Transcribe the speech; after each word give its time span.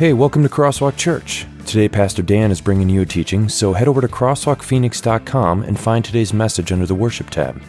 Hey, 0.00 0.14
welcome 0.14 0.42
to 0.44 0.48
Crosswalk 0.48 0.96
Church. 0.96 1.46
Today, 1.66 1.86
Pastor 1.86 2.22
Dan 2.22 2.50
is 2.50 2.62
bringing 2.62 2.88
you 2.88 3.02
a 3.02 3.04
teaching, 3.04 3.50
so 3.50 3.74
head 3.74 3.86
over 3.86 4.00
to 4.00 4.08
crosswalkphoenix.com 4.08 5.62
and 5.62 5.78
find 5.78 6.02
today's 6.02 6.32
message 6.32 6.72
under 6.72 6.86
the 6.86 6.94
Worship 6.94 7.28
tab. 7.28 7.62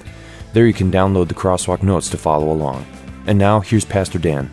There 0.54 0.66
you 0.66 0.72
can 0.72 0.90
download 0.90 1.28
the 1.28 1.34
Crosswalk 1.34 1.84
notes 1.84 2.10
to 2.12 2.18
follow 2.18 2.50
along. 2.50 2.86
And 3.28 3.38
now, 3.38 3.60
here's 3.60 3.84
Pastor 3.84 4.18
Dan. 4.18 4.50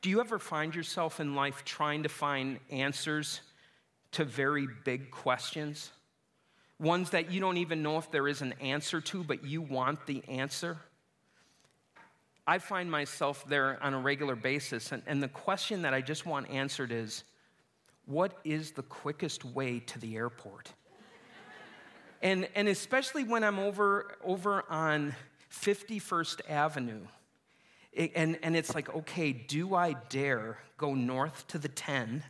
Do 0.00 0.08
you 0.08 0.18
ever 0.22 0.38
find 0.38 0.74
yourself 0.74 1.20
in 1.20 1.34
life 1.34 1.66
trying 1.66 2.04
to 2.04 2.08
find 2.08 2.60
answers 2.70 3.42
to 4.12 4.24
very 4.24 4.66
big 4.86 5.10
questions? 5.10 5.90
Ones 6.78 7.10
that 7.10 7.30
you 7.30 7.40
don't 7.40 7.58
even 7.58 7.82
know 7.82 7.98
if 7.98 8.10
there 8.10 8.26
is 8.26 8.40
an 8.40 8.54
answer 8.58 9.02
to, 9.02 9.22
but 9.22 9.44
you 9.44 9.60
want 9.60 10.06
the 10.06 10.24
answer? 10.28 10.78
I 12.46 12.58
find 12.58 12.90
myself 12.90 13.44
there 13.46 13.78
on 13.82 13.94
a 13.94 13.98
regular 13.98 14.34
basis, 14.34 14.92
and, 14.92 15.02
and 15.06 15.22
the 15.22 15.28
question 15.28 15.82
that 15.82 15.94
I 15.94 16.00
just 16.00 16.26
want 16.26 16.50
answered 16.50 16.92
is 16.92 17.24
what 18.06 18.38
is 18.44 18.72
the 18.72 18.82
quickest 18.82 19.44
way 19.44 19.80
to 19.80 19.98
the 19.98 20.16
airport? 20.16 20.72
and, 22.22 22.48
and 22.54 22.68
especially 22.68 23.24
when 23.24 23.44
I'm 23.44 23.58
over, 23.58 24.16
over 24.24 24.64
on 24.68 25.14
51st 25.52 26.40
Avenue, 26.48 27.02
it, 27.92 28.12
and, 28.14 28.38
and 28.42 28.56
it's 28.56 28.74
like, 28.74 28.94
okay, 28.94 29.32
do 29.32 29.74
I 29.74 29.94
dare 30.08 30.58
go 30.76 30.94
north 30.94 31.46
to 31.48 31.58
the 31.58 31.68
10? 31.68 32.22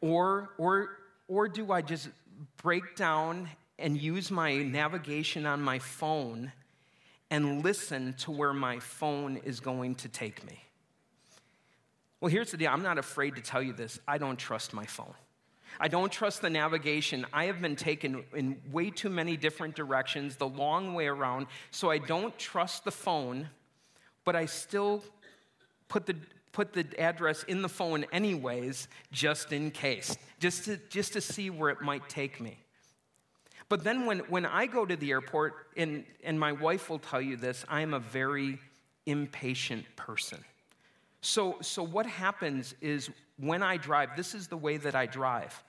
Or, 0.00 0.50
or, 0.58 0.98
or 1.28 1.48
do 1.48 1.72
I 1.72 1.82
just 1.82 2.08
break 2.62 2.96
down 2.96 3.48
and 3.78 4.00
use 4.00 4.30
my 4.30 4.56
navigation 4.56 5.46
on 5.46 5.60
my 5.60 5.78
phone 5.78 6.52
and 7.32 7.64
listen 7.64 8.12
to 8.12 8.30
where 8.30 8.52
my 8.52 8.78
phone 8.78 9.38
is 9.38 9.58
going 9.58 9.94
to 9.94 10.06
take 10.06 10.44
me? 10.44 10.62
Well, 12.20 12.30
here's 12.30 12.50
the 12.50 12.58
deal 12.58 12.70
I'm 12.70 12.82
not 12.82 12.98
afraid 12.98 13.36
to 13.36 13.40
tell 13.40 13.62
you 13.62 13.72
this. 13.72 13.98
I 14.06 14.18
don't 14.18 14.38
trust 14.38 14.74
my 14.74 14.84
phone. 14.84 15.14
I 15.80 15.88
don't 15.88 16.12
trust 16.12 16.42
the 16.42 16.50
navigation. 16.50 17.24
I 17.32 17.46
have 17.46 17.62
been 17.62 17.74
taken 17.74 18.22
in 18.36 18.60
way 18.70 18.90
too 18.90 19.08
many 19.08 19.38
different 19.38 19.74
directions, 19.74 20.36
the 20.36 20.46
long 20.46 20.92
way 20.92 21.06
around, 21.06 21.46
so 21.70 21.90
I 21.90 21.96
don't 21.96 22.36
trust 22.38 22.84
the 22.84 22.92
phone, 22.92 23.48
but 24.26 24.36
I 24.36 24.44
still 24.44 25.02
put 25.88 26.04
the, 26.04 26.16
put 26.52 26.74
the 26.74 26.86
address 26.98 27.44
in 27.44 27.62
the 27.62 27.68
phone 27.70 28.04
anyways, 28.12 28.88
just 29.10 29.54
in 29.54 29.70
case, 29.70 30.18
just 30.38 30.66
to, 30.66 30.76
just 30.90 31.14
to 31.14 31.22
see 31.22 31.48
where 31.48 31.70
it 31.70 31.80
might 31.80 32.10
take 32.10 32.42
me. 32.42 32.61
But 33.72 33.84
then 33.84 34.04
when, 34.04 34.18
when 34.28 34.44
I 34.44 34.66
go 34.66 34.84
to 34.84 34.96
the 34.96 35.12
airport, 35.12 35.54
and, 35.78 36.04
and 36.22 36.38
my 36.38 36.52
wife 36.52 36.90
will 36.90 36.98
tell 36.98 37.22
you 37.22 37.38
this, 37.38 37.64
I 37.70 37.80
am 37.80 37.94
a 37.94 38.00
very 38.00 38.58
impatient 39.06 39.86
person. 39.96 40.44
So, 41.22 41.56
so 41.62 41.82
what 41.82 42.04
happens 42.04 42.74
is 42.82 43.08
when 43.38 43.62
I 43.62 43.78
drive, 43.78 44.10
this 44.14 44.34
is 44.34 44.46
the 44.46 44.58
way 44.58 44.76
that 44.76 44.94
I 44.94 45.06
drive. 45.06 45.64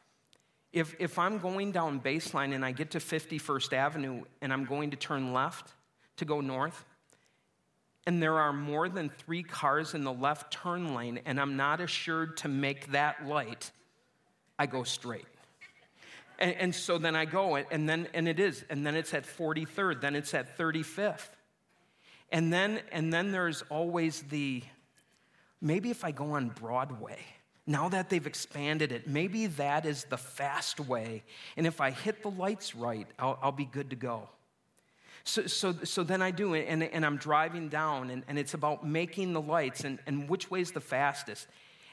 If, 0.73 0.98
if 1.00 1.18
I'm 1.18 1.38
going 1.38 1.72
down 1.72 2.02
baseline 2.02 2.54
and 2.54 2.66
I 2.66 2.73
get 2.73 2.92
to 2.92 2.98
51st 2.98 3.72
Avenue 3.72 4.23
and 4.42 4.52
I'm 4.52 4.66
going 4.66 4.92
to 4.92 4.98
turn 4.98 5.32
left 5.32 5.72
to 6.17 6.26
go 6.26 6.42
north, 6.42 6.84
and 8.06 8.22
there 8.22 8.38
are 8.38 8.52
more 8.52 8.90
than 8.90 9.12
three 9.12 9.44
cars 9.44 9.94
in 9.94 10.04
the 10.04 10.12
left 10.12 10.52
turn 10.52 10.94
lane, 10.94 11.22
and 11.23 11.40
I'm 11.40 11.56
not 11.56 11.80
assured 11.80 12.36
to 12.40 12.50
make 12.50 12.92
that 12.92 13.26
light, 13.26 13.72
I 14.60 14.66
go 14.66 14.83
straight. 14.83 15.23
And, 16.43 16.55
and, 16.58 16.76
so 16.76 16.98
then 16.98 17.15
I 17.15 17.23
go, 17.23 17.55
and 17.55 17.87
then 17.87 18.09
and 18.14 18.27
it 18.27 18.37
is, 18.37 18.65
and 18.70 18.86
then 18.86 18.95
it's 18.95 19.14
at 19.14 19.23
43rd, 19.23 20.02
then 20.02 20.14
it's 20.14 20.33
at 20.33 20.58
35th. 20.58 21.30
And 22.33 22.52
then 22.52 22.81
and 22.92 23.14
then 23.14 23.31
there's 23.31 23.61
always 23.70 24.23
the 24.23 24.61
maybe 25.61 25.89
if 25.89 26.03
I 26.03 26.11
go 26.11 26.32
on 26.32 26.49
Broadway, 26.49 27.20
now 27.65 27.87
that 27.87 28.09
they've 28.09 28.27
expanded 28.27 28.92
it, 28.92 29.08
maybe 29.08 29.48
that 29.48 29.86
is 29.86 30.03
the 30.09 30.17
fast 30.17 30.82
way. 30.82 31.23
And 31.55 31.65
if 31.65 31.80
I 31.80 31.92
hit 31.92 32.21
the 32.23 32.32
lights 32.32 32.76
right, 32.76 33.08
I'll, 33.17 33.39
I'll 33.42 33.53
be 33.53 33.64
good 33.64 33.92
to 33.92 33.95
go. 33.95 34.27
So, 35.23 35.48
so, 35.48 35.73
so 35.86 36.03
then 36.03 36.21
I 36.21 36.32
do, 36.32 36.55
and, 36.55 36.83
and 36.83 37.05
I'm 37.05 37.15
driving 37.15 37.70
down, 37.70 38.09
and, 38.09 38.23
and 38.27 38.37
it's 38.37 38.53
about 38.53 38.86
making 38.86 39.32
the 39.32 39.39
lights 39.39 39.86
and, 39.86 39.99
and 40.05 40.27
which 40.27 40.52
way's 40.52 40.71
the 40.73 40.82
fastest. 40.82 41.48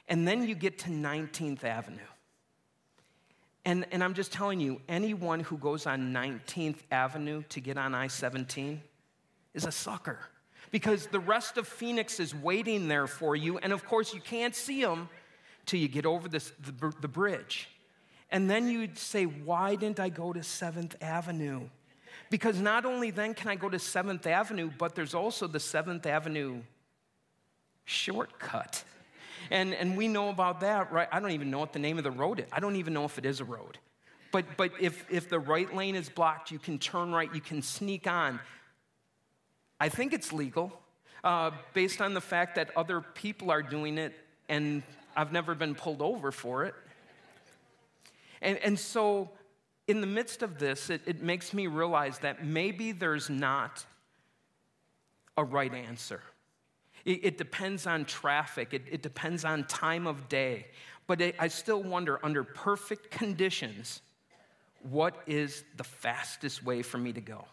And 0.09 0.27
then 0.27 0.49
you 0.49 0.57
get 0.57 0.81
to 0.81 0.91
19th 0.91 1.63
Avenue. 1.63 2.01
And, 3.65 3.87
and 3.93 4.03
I'm 4.03 4.15
just 4.15 4.33
telling 4.33 4.61
you, 4.61 4.81
anyone 4.89 5.41
who 5.41 5.59
goes 5.59 5.87
on 5.87 6.13
19th 6.13 6.79
Avenue 6.91 7.43
to 7.51 7.61
get 7.61 7.77
on 7.77 7.95
I 7.95 8.07
17 8.07 8.81
is 9.55 9.67
a 9.67 9.73
sucker 9.73 10.19
because 10.71 11.07
the 11.07 11.21
rest 11.21 11.59
of 11.59 11.67
Phoenix 11.67 12.21
is 12.21 12.35
waiting 12.35 12.89
there 12.89 13.07
for 13.07 13.37
you. 13.37 13.59
And 13.59 13.73
of 13.73 13.85
course, 13.85 14.15
you 14.15 14.21
can't 14.21 14.55
see 14.55 14.83
them 14.83 15.09
till 15.67 15.81
you 15.81 15.89
get 15.89 16.07
over 16.07 16.29
this, 16.29 16.53
the, 16.61 16.93
the 17.01 17.09
bridge. 17.09 17.69
And 18.31 18.49
then 18.49 18.69
you'd 18.69 18.97
say, 18.97 19.25
Why 19.25 19.75
didn't 19.75 20.01
I 20.01 20.09
go 20.09 20.33
to 20.33 20.41
7th 20.41 20.95
Avenue? 21.03 21.63
Because 22.31 22.61
not 22.61 22.87
only 22.87 23.11
then 23.11 23.35
can 23.35 23.49
I 23.49 23.57
go 23.57 23.69
to 23.69 23.77
7th 23.77 24.27
Avenue, 24.27 24.71
but 24.79 24.95
there's 24.95 25.15
also 25.15 25.47
the 25.47 25.59
7th 25.59 26.07
Avenue 26.07 26.63
shortcut. 27.85 28.85
And, 29.51 29.75
and 29.75 29.97
we 29.97 30.09
know 30.09 30.29
about 30.29 30.61
that, 30.61 30.93
right? 30.93 31.09
I 31.11 31.21
don't 31.21 31.33
even 31.33 31.51
know 31.51 31.59
what 31.59 31.73
the 31.73 31.79
name 31.79 31.99
of 31.99 32.05
the 32.05 32.11
road 32.11 32.41
is. 32.41 32.47
I 32.53 32.61
don't 32.61 32.77
even 32.77 32.93
know 32.93 33.05
if 33.05 33.19
it 33.19 33.25
is 33.25 33.41
a 33.41 33.45
road. 33.45 33.79
But, 34.33 34.45
but 34.57 34.73
if, 34.81 35.05
if 35.11 35.29
the 35.29 35.39
right 35.39 35.75
lane 35.75 35.97
is 35.97 36.09
blocked, 36.09 36.51
you 36.51 36.59
can 36.59 36.79
turn 36.79 37.13
right, 37.13 37.33
you 37.35 37.41
can 37.41 37.63
sneak 37.63 38.07
on. 38.07 38.39
I 39.81 39.89
think 39.89 40.13
it's 40.13 40.33
legal 40.33 40.79
uh, 41.25 41.51
based 41.75 42.01
on 42.01 42.15
the 42.15 42.21
fact 42.21 42.55
that 42.57 42.71
other 42.77 43.01
people 43.01 43.51
are 43.51 43.63
doing 43.63 43.99
it 43.99 44.15
and 44.49 44.83
I've 45.17 45.33
never 45.33 45.55
been 45.55 45.75
pulled 45.75 46.03
over 46.03 46.31
for 46.33 46.65
it. 46.65 46.75
And, 48.43 48.59
and 48.59 48.79
so 48.79 49.31
in 49.89 50.01
the 50.01 50.07
midst 50.07 50.43
of 50.43 50.59
this, 50.59 50.91
it, 50.91 51.03
it 51.07 51.23
makes 51.23 51.53
me 51.53 51.67
realize 51.67 52.19
that 52.21 52.45
maybe 52.45 52.93
there's 52.93 53.29
not 53.29 53.85
a 55.37 55.45
right 55.45 55.73
answer. 55.73 56.23
It, 57.05 57.25
it 57.25 57.39
depends 57.39 57.87
on 57.87 58.05
traffic, 58.05 58.75
it, 58.75 58.83
it, 58.91 59.03
depends 59.03 59.45
on 59.45 59.65
time 59.65 60.07
of 60.07 60.29
day. 60.29 60.67
But 61.07 61.21
it, 61.21 61.35
I 61.39 61.49
still 61.49 61.83
wonder, 61.83 62.25
under 62.25 62.45
perfect 62.45 63.11
conditions, 63.11 64.03
what 64.83 65.23
is 65.27 65.65
the 65.77 65.85
fastest 65.85 66.65
way 66.65 66.83
for 66.83 66.99
me 66.99 67.13
to 67.13 67.21
go? 67.21 67.45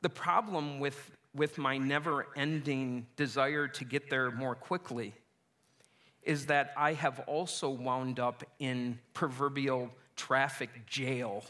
The 0.00 0.08
problem 0.08 0.78
with, 0.78 1.10
with 1.34 1.58
my 1.58 1.78
never 1.78 2.26
ending 2.36 3.06
desire 3.16 3.66
to 3.68 3.84
get 3.84 4.08
there 4.08 4.30
more 4.30 4.54
quickly 4.54 5.14
is 6.22 6.46
that 6.46 6.72
I 6.76 6.92
have 6.92 7.20
also 7.20 7.70
wound 7.70 8.20
up 8.20 8.44
in 8.58 8.98
proverbial 9.14 9.90
traffic 10.14 10.86
jail, 10.86 11.42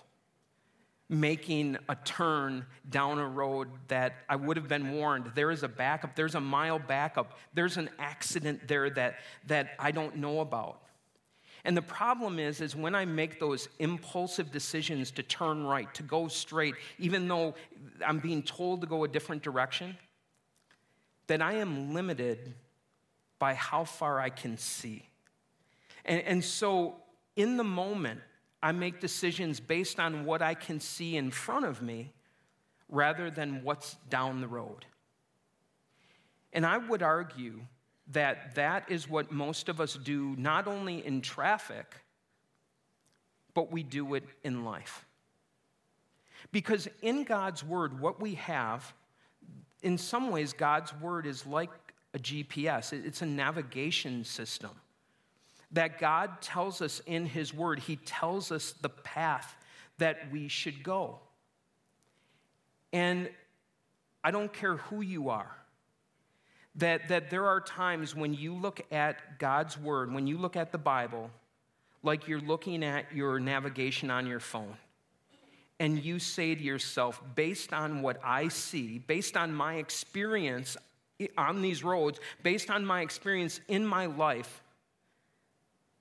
making 1.09 1.77
a 1.89 1.95
turn 1.97 2.67
down 2.91 3.19
a 3.19 3.27
road 3.27 3.69
that 3.89 4.15
I 4.29 4.37
would 4.37 4.57
have 4.57 4.69
been 4.69 4.93
warned. 4.93 5.33
There 5.35 5.51
is 5.51 5.63
a 5.63 5.69
backup, 5.69 6.15
there's 6.15 6.35
a 6.35 6.41
mile 6.41 6.79
backup, 6.79 7.39
there's 7.55 7.79
an 7.79 7.89
accident 7.99 8.69
there 8.69 8.91
that, 8.91 9.17
that 9.47 9.71
I 9.79 9.91
don't 9.91 10.17
know 10.17 10.41
about. 10.41 10.83
And 11.65 11.77
the 11.77 11.83
problem 11.83 12.39
is, 12.39 12.61
is 12.61 12.77
when 12.77 12.95
I 12.95 13.05
make 13.05 13.41
those 13.41 13.69
impulsive 13.79 14.53
decisions 14.53 15.11
to 15.13 15.23
turn 15.23 15.65
right, 15.65 15.93
to 15.95 16.03
go 16.03 16.29
straight, 16.29 16.75
even 16.99 17.27
though 17.27 17.55
I'm 18.07 18.19
being 18.19 18.43
told 18.43 18.83
to 18.83 18.87
go 18.87 19.05
a 19.05 19.09
different 19.09 19.43
direction, 19.43 19.97
that 21.27 21.43
I 21.43 21.55
am 21.55 21.95
limited 21.95 22.55
by 23.39 23.55
how 23.55 23.85
far 23.85 24.21
I 24.21 24.31
can 24.31 24.57
see. 24.57 25.05
And, 26.05 26.23
and 26.23 26.45
so 26.45 26.97
in 27.37 27.57
the 27.57 27.65
moment, 27.65 28.21
I 28.63 28.73
make 28.73 29.01
decisions 29.01 29.61
based 29.61 30.01
on 30.01 30.25
what 30.25 30.43
I 30.43 30.55
can 30.55 30.81
see 30.81 31.17
in 31.17 31.31
front 31.31 31.65
of 31.65 31.81
me 31.81 32.13
rather 32.89 33.31
than 33.31 33.63
what's 33.63 33.97
down 34.09 34.41
the 34.41 34.49
road. 34.49 34.85
And 36.53 36.67
I 36.67 36.79
would 36.79 37.03
argue 37.03 37.61
that 38.13 38.55
that 38.55 38.91
is 38.91 39.09
what 39.09 39.31
most 39.31 39.69
of 39.69 39.81
us 39.81 39.95
do, 39.95 40.35
not 40.39 40.67
only 40.67 41.07
in 41.07 41.21
traffic, 41.21 41.95
but 43.55 43.71
we 43.71 43.83
do 43.83 44.15
it 44.15 44.25
in 44.43 44.65
life. 44.65 45.05
Because 46.51 46.89
in 47.03 47.25
God's 47.25 47.63
Word, 47.63 48.01
what 48.01 48.21
we 48.21 48.35
have, 48.37 48.93
in 49.83 49.99
some 49.99 50.31
ways, 50.31 50.53
God's 50.53 50.93
Word 50.95 51.27
is 51.27 51.47
like 51.47 51.71
a 52.15 52.19
GPS, 52.19 52.93
it's 52.93 53.23
a 53.23 53.27
navigation 53.27 54.25
system 54.25 54.71
that 55.73 55.99
God 55.99 56.41
tells 56.41 56.81
us 56.81 57.01
in 57.07 57.27
His 57.27 57.53
Word. 57.53 57.79
He 57.79 57.97
tells 57.97 58.51
us 58.53 58.73
the 58.81 58.89
path 58.89 59.57
that 59.99 60.31
we 60.33 60.49
should 60.49 60.83
go. 60.83 61.19
And 62.93 63.29
I 64.25 64.31
don't 64.31 64.53
care 64.53 64.77
who 64.77 65.03
you 65.03 65.29
are, 65.29 65.55
that, 66.77 67.09
that 67.09 67.31
there 67.31 67.47
are 67.47 67.61
times 67.61 68.15
when 68.15 68.35
you 68.35 68.55
look 68.55 68.81
at 68.91 69.39
God's 69.39 69.79
Word, 69.79 70.13
when 70.13 70.27
you 70.27 70.39
look 70.39 70.57
at 70.57 70.73
the 70.73 70.79
Bible, 70.79 71.31
like 72.03 72.29
you're 72.29 72.41
looking 72.41 72.85
at 72.85 73.13
your 73.13 73.41
navigation 73.41 74.11
on 74.11 74.27
your 74.27 74.41
phone. 74.41 74.77
and 75.81 76.03
you 76.03 76.19
say 76.19 76.55
to 76.55 76.63
yourself, 76.63 77.23
based 77.35 77.73
on 77.73 78.03
what 78.03 78.19
I 78.25 78.49
see, 78.49 78.99
based 78.99 79.37
on 79.37 79.53
my 79.53 79.75
experience 79.75 80.77
on 81.37 81.63
these 81.63 81.83
roads, 81.83 82.21
based 82.43 82.71
on 82.71 82.85
my 82.85 83.03
experience 83.03 83.61
in 83.69 83.87
my 83.87 84.07
life, 84.07 84.63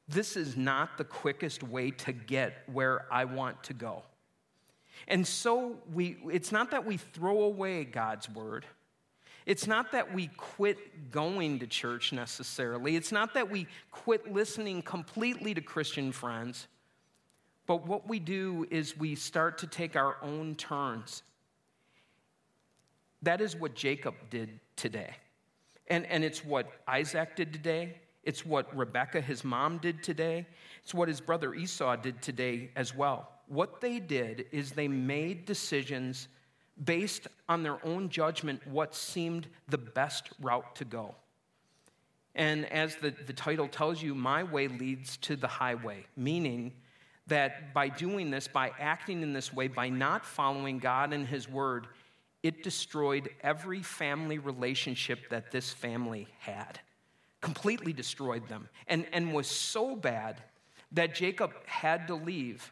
this 0.07 0.37
is 0.37 0.55
not 0.55 0.97
the 0.97 1.03
quickest 1.03 1.63
way 1.63 1.91
to 1.91 2.13
get 2.13 2.63
where 2.71 3.05
I 3.11 3.25
want 3.25 3.63
to 3.63 3.73
go. 3.73 4.03
And 5.07 5.27
so 5.27 5.77
we, 5.93 6.17
it's 6.31 6.51
not 6.51 6.71
that 6.71 6.85
we 6.85 6.97
throw 6.97 7.43
away 7.43 7.83
God's 7.83 8.29
word. 8.29 8.65
It's 9.45 9.67
not 9.67 9.91
that 9.93 10.13
we 10.13 10.27
quit 10.37 11.11
going 11.11 11.59
to 11.59 11.67
church 11.67 12.11
necessarily. 12.11 12.95
It's 12.95 13.11
not 13.11 13.33
that 13.35 13.49
we 13.49 13.67
quit 13.91 14.33
listening 14.33 14.81
completely 14.81 15.53
to 15.53 15.61
Christian 15.61 16.11
friends. 16.11 16.67
But 17.65 17.85
what 17.85 18.07
we 18.07 18.19
do 18.19 18.65
is 18.71 18.97
we 18.97 19.15
start 19.15 19.57
to 19.59 19.67
take 19.67 19.95
our 19.95 20.17
own 20.21 20.55
turns. 20.55 21.23
That 23.21 23.41
is 23.41 23.55
what 23.55 23.75
Jacob 23.75 24.15
did 24.29 24.59
today. 24.75 25.15
And, 25.87 26.05
and 26.05 26.23
it's 26.23 26.43
what 26.43 26.69
Isaac 26.87 27.35
did 27.35 27.53
today. 27.53 27.95
It's 28.27 28.45
what 28.45 28.75
Rebekah, 28.75 29.21
his 29.21 29.45
mom, 29.45 29.77
did 29.77 30.03
today. 30.03 30.45
It's 30.83 30.93
what 30.93 31.07
his 31.07 31.21
brother 31.21 31.53
Esau 31.53 31.95
did 31.95 32.21
today 32.21 32.71
as 32.75 32.93
well. 32.93 33.31
What 33.47 33.79
they 33.79 33.99
did 33.99 34.47
is 34.51 34.71
they 34.71 34.89
made 34.89 35.45
decisions 35.45 36.27
based 36.83 37.29
on 37.47 37.63
their 37.63 37.83
own 37.85 38.09
judgment, 38.09 38.67
what 38.67 38.93
seemed 38.93 39.47
the 39.69 39.77
best 39.77 40.31
route 40.41 40.75
to 40.75 40.83
go. 40.83 41.15
And 42.35 42.65
as 42.65 42.97
the, 42.97 43.13
the 43.25 43.31
title 43.31 43.69
tells 43.69 44.01
you, 44.01 44.13
my 44.13 44.43
way 44.43 44.67
leads 44.67 45.15
to 45.17 45.37
the 45.37 45.47
highway, 45.47 46.05
meaning 46.17 46.73
that 47.27 47.73
by 47.73 47.87
doing 47.87 48.29
this, 48.29 48.49
by 48.49 48.73
acting 48.77 49.21
in 49.21 49.31
this 49.31 49.53
way, 49.53 49.69
by 49.69 49.87
not 49.87 50.25
following 50.25 50.79
God 50.79 51.13
and 51.13 51.25
His 51.25 51.47
Word, 51.47 51.87
it 52.43 52.61
destroyed 52.61 53.29
every 53.39 53.81
family 53.81 54.37
relationship 54.37 55.29
that 55.29 55.49
this 55.49 55.71
family 55.71 56.27
had. 56.39 56.81
Completely 57.41 57.93
destroyed 57.93 58.47
them. 58.47 58.67
And, 58.87 59.05
and 59.13 59.33
was 59.33 59.47
so 59.47 59.95
bad 59.95 60.41
that 60.91 61.13
Jacob 61.13 61.53
had 61.65 62.07
to 62.07 62.15
leave. 62.15 62.71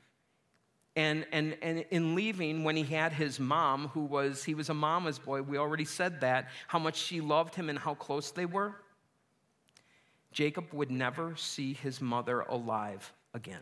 And, 0.96 1.26
and, 1.32 1.58
and 1.62 1.86
in 1.92 2.16
leaving, 2.16 2.64
when 2.64 2.78
he 2.78 2.84
had 2.84 3.12
his 3.12 3.40
mom, 3.40 3.90
who 3.90 4.06
was, 4.06 4.44
he 4.44 4.56
was 4.56 4.70
a 4.70 4.74
mama's 4.74 5.20
boy, 5.20 5.42
we 5.42 5.58
already 5.58 5.84
said 5.86 6.22
that, 6.22 6.50
how 6.68 6.80
much 6.80 6.96
she 6.96 7.20
loved 7.20 7.54
him 7.54 7.70
and 7.70 7.78
how 7.78 7.96
close 7.96 8.32
they 8.32 8.46
were. 8.46 8.76
Jacob 10.32 10.74
would 10.74 10.92
never 10.92 11.36
see 11.36 11.74
his 11.74 12.02
mother 12.02 12.42
alive 12.42 13.14
again. 13.34 13.62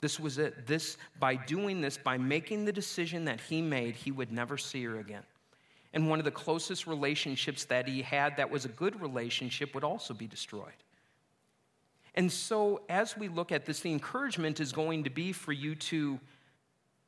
This 0.00 0.18
was 0.18 0.38
it. 0.38 0.66
This, 0.66 0.96
by 1.20 1.36
doing 1.36 1.80
this, 1.80 1.96
by 1.96 2.18
making 2.18 2.64
the 2.64 2.72
decision 2.72 3.24
that 3.26 3.40
he 3.40 3.62
made, 3.62 3.94
he 3.94 4.10
would 4.10 4.32
never 4.32 4.58
see 4.58 4.84
her 4.84 4.98
again. 4.98 5.22
And 5.94 6.08
one 6.08 6.18
of 6.18 6.24
the 6.24 6.30
closest 6.30 6.86
relationships 6.86 7.64
that 7.66 7.86
he 7.86 8.02
had 8.02 8.36
that 8.38 8.50
was 8.50 8.64
a 8.64 8.68
good 8.68 9.00
relationship 9.00 9.74
would 9.74 9.84
also 9.84 10.14
be 10.14 10.26
destroyed. 10.26 10.72
And 12.14 12.30
so, 12.30 12.82
as 12.88 13.16
we 13.16 13.28
look 13.28 13.52
at 13.52 13.64
this, 13.64 13.80
the 13.80 13.90
encouragement 13.90 14.60
is 14.60 14.72
going 14.72 15.04
to 15.04 15.10
be 15.10 15.32
for 15.32 15.52
you 15.52 15.74
to, 15.74 16.18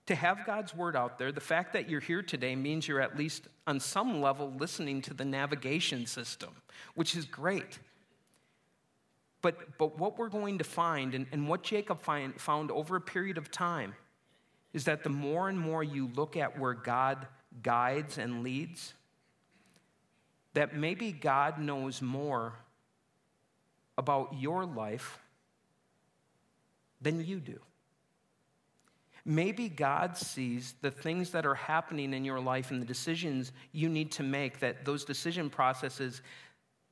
to 0.07 0.15
have 0.15 0.47
God's 0.47 0.75
word 0.75 0.97
out 0.97 1.19
there. 1.19 1.31
The 1.31 1.41
fact 1.41 1.75
that 1.75 1.91
you're 1.91 2.01
here 2.01 2.23
today 2.23 2.57
means 2.57 2.89
you're 2.89 3.03
at 3.03 3.17
least 3.17 3.49
on 3.67 3.81
some 3.81 4.21
level 4.21 4.53
listening 4.59 5.03
to 5.03 5.15
the 5.15 5.25
navigation 5.25 6.07
system, 6.07 6.51
which 6.95 7.17
is 7.17 7.27
great. 7.27 7.79
But, 9.43 9.77
but 9.77 9.99
what 9.99 10.19
we're 10.19 10.31
going 10.31 10.57
to 10.57 10.65
find, 10.65 11.15
and, 11.15 11.27
and 11.31 11.47
what 11.49 11.63
Jacob 11.63 12.01
find, 12.01 12.39
found 12.41 12.71
over 12.71 12.97
a 12.97 13.01
period 13.01 13.37
of 13.37 13.51
time, 13.51 13.95
is 14.73 14.85
that 14.85 15.05
the 15.05 15.11
more 15.11 15.51
and 15.51 15.61
more 15.61 15.85
you 15.85 16.11
look 16.15 16.35
at 16.35 16.59
where 16.59 16.73
God 16.73 17.27
guides 17.65 18.19
and 18.19 18.45
leads, 18.45 18.95
that 20.53 20.77
maybe 20.77 21.11
God 21.11 21.59
knows 21.59 22.01
more 22.01 22.55
about 23.99 24.35
your 24.39 24.65
life 24.65 25.19
than 27.01 27.25
you 27.25 27.41
do. 27.41 27.59
Maybe 29.25 29.69
God 29.69 30.17
sees 30.17 30.75
the 30.83 30.91
things 30.91 31.31
that 31.31 31.47
are 31.47 31.55
happening 31.55 32.13
in 32.13 32.25
your 32.25 32.41
life 32.41 32.71
and 32.71 32.81
the 32.81 32.87
decisions 32.87 33.53
you 33.73 33.89
need 33.89 34.13
to 34.13 34.23
make, 34.23 34.61
that 34.61 34.85
those 34.85 35.05
decision 35.05 35.49
processes 35.49 36.23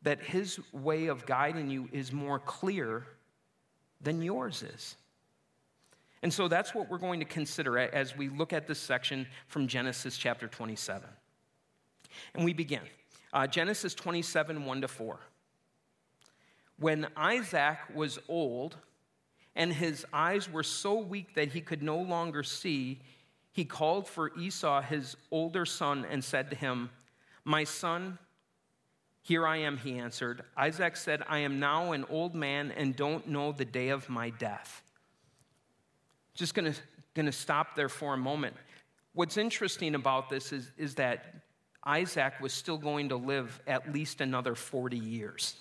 that 0.03 0.21
his 0.21 0.59
way 0.73 1.07
of 1.07 1.27
guiding 1.27 1.71
you 1.71 1.89
is 1.93 2.13
more 2.13 2.39
clear 2.39 3.07
than 4.01 4.23
yours 4.23 4.63
is. 4.63 4.97
And 6.23 6.33
so 6.33 6.47
that's 6.49 6.75
what 6.75 6.89
we're 6.89 6.99
going 6.99 7.21
to 7.21 7.27
consider 7.27 7.79
as 7.79 8.17
we 8.17 8.29
look 8.29 8.53
at 8.53 8.67
this 8.67 8.79
section 8.79 9.27
from 9.49 9.67
Genesis 9.67 10.17
chapter 10.17 10.47
27. 10.47 11.09
And 12.35 12.45
we 12.45 12.53
begin. 12.53 12.83
Uh, 13.33 13.47
Genesis 13.47 13.95
27, 13.95 14.65
1 14.65 14.81
to 14.83 14.89
4. 14.89 15.19
When 16.79 17.09
Isaac 17.17 17.79
was 17.95 18.19
old 18.29 18.77
and 19.57 19.73
his 19.73 20.07
eyes 20.13 20.51
were 20.51 20.63
so 20.63 20.95
weak 20.95 21.35
that 21.35 21.49
he 21.49 21.61
could 21.61 21.83
no 21.83 21.99
longer 21.99 22.43
see, 22.43 23.01
he 23.53 23.65
called 23.65 24.09
for 24.09 24.37
Esau, 24.39 24.81
his 24.83 25.17
older 25.31 25.67
son, 25.67 26.07
and 26.09 26.23
said 26.25 26.51
to 26.51 26.57
him, 26.57 26.91
My 27.45 27.65
son, 27.65 28.19
here 29.23 29.47
I 29.47 29.59
am, 29.59 29.77
he 29.77 29.99
answered. 29.99 30.43
Isaac 30.57 30.97
said, 30.97 31.23
I 31.29 31.39
am 31.39 31.61
now 31.61 31.93
an 31.93 32.05
old 32.09 32.35
man 32.35 32.73
and 32.73 32.97
don't 32.97 33.29
know 33.29 33.53
the 33.53 33.65
day 33.65 33.91
of 33.91 34.09
my 34.09 34.31
death. 34.31 34.83
Just 36.35 36.55
gonna, 36.55 36.75
gonna 37.15 37.33
stop 37.33 37.77
there 37.77 37.89
for 37.89 38.15
a 38.15 38.17
moment. 38.17 38.57
What's 39.15 39.37
interesting 39.37 39.95
about 39.95 40.31
this 40.31 40.53
is, 40.53 40.71
is 40.79 40.95
that 40.95 41.35
Isaac 41.85 42.35
was 42.41 42.53
still 42.53 42.79
going 42.79 43.09
to 43.11 43.17
live 43.17 43.61
at 43.67 43.93
least 43.93 44.21
another 44.21 44.55
40 44.55 44.97
years. 44.97 45.57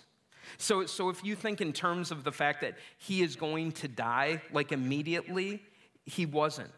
So, 0.57 0.85
so 0.85 1.09
if 1.09 1.23
you 1.23 1.35
think 1.35 1.61
in 1.61 1.73
terms 1.73 2.11
of 2.11 2.23
the 2.23 2.31
fact 2.31 2.61
that 2.61 2.77
he 2.97 3.21
is 3.21 3.35
going 3.35 3.71
to 3.73 3.87
die 3.87 4.41
like 4.53 4.71
immediately, 4.71 5.61
he 6.05 6.25
wasn't. 6.25 6.71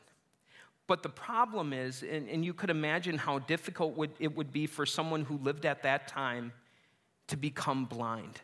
But 0.88 1.02
the 1.02 1.10
problem 1.10 1.74
is, 1.74 2.04
and, 2.04 2.28
and 2.30 2.44
you 2.44 2.54
could 2.54 2.70
imagine 2.70 3.18
how 3.18 3.40
difficult 3.40 3.96
would, 3.98 4.12
it 4.20 4.36
would 4.36 4.52
be 4.52 4.68
for 4.68 4.86
someone 4.86 5.24
who 5.24 5.38
lived 5.38 5.66
at 5.66 5.84
that 5.84 6.08
time 6.08 6.52
to 7.28 7.38
become 7.38 7.86
blind. 7.86 8.42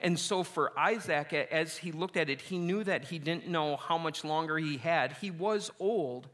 And 0.00 0.18
so, 0.18 0.42
for 0.42 0.78
Isaac, 0.78 1.32
as 1.32 1.78
he 1.78 1.90
looked 1.90 2.16
at 2.16 2.28
it, 2.28 2.40
he 2.40 2.58
knew 2.58 2.84
that 2.84 3.04
he 3.04 3.18
didn't 3.18 3.48
know 3.48 3.76
how 3.76 3.96
much 3.96 4.24
longer 4.24 4.58
he 4.58 4.76
had. 4.76 5.12
He 5.12 5.30
was 5.30 5.70
old, 5.80 6.28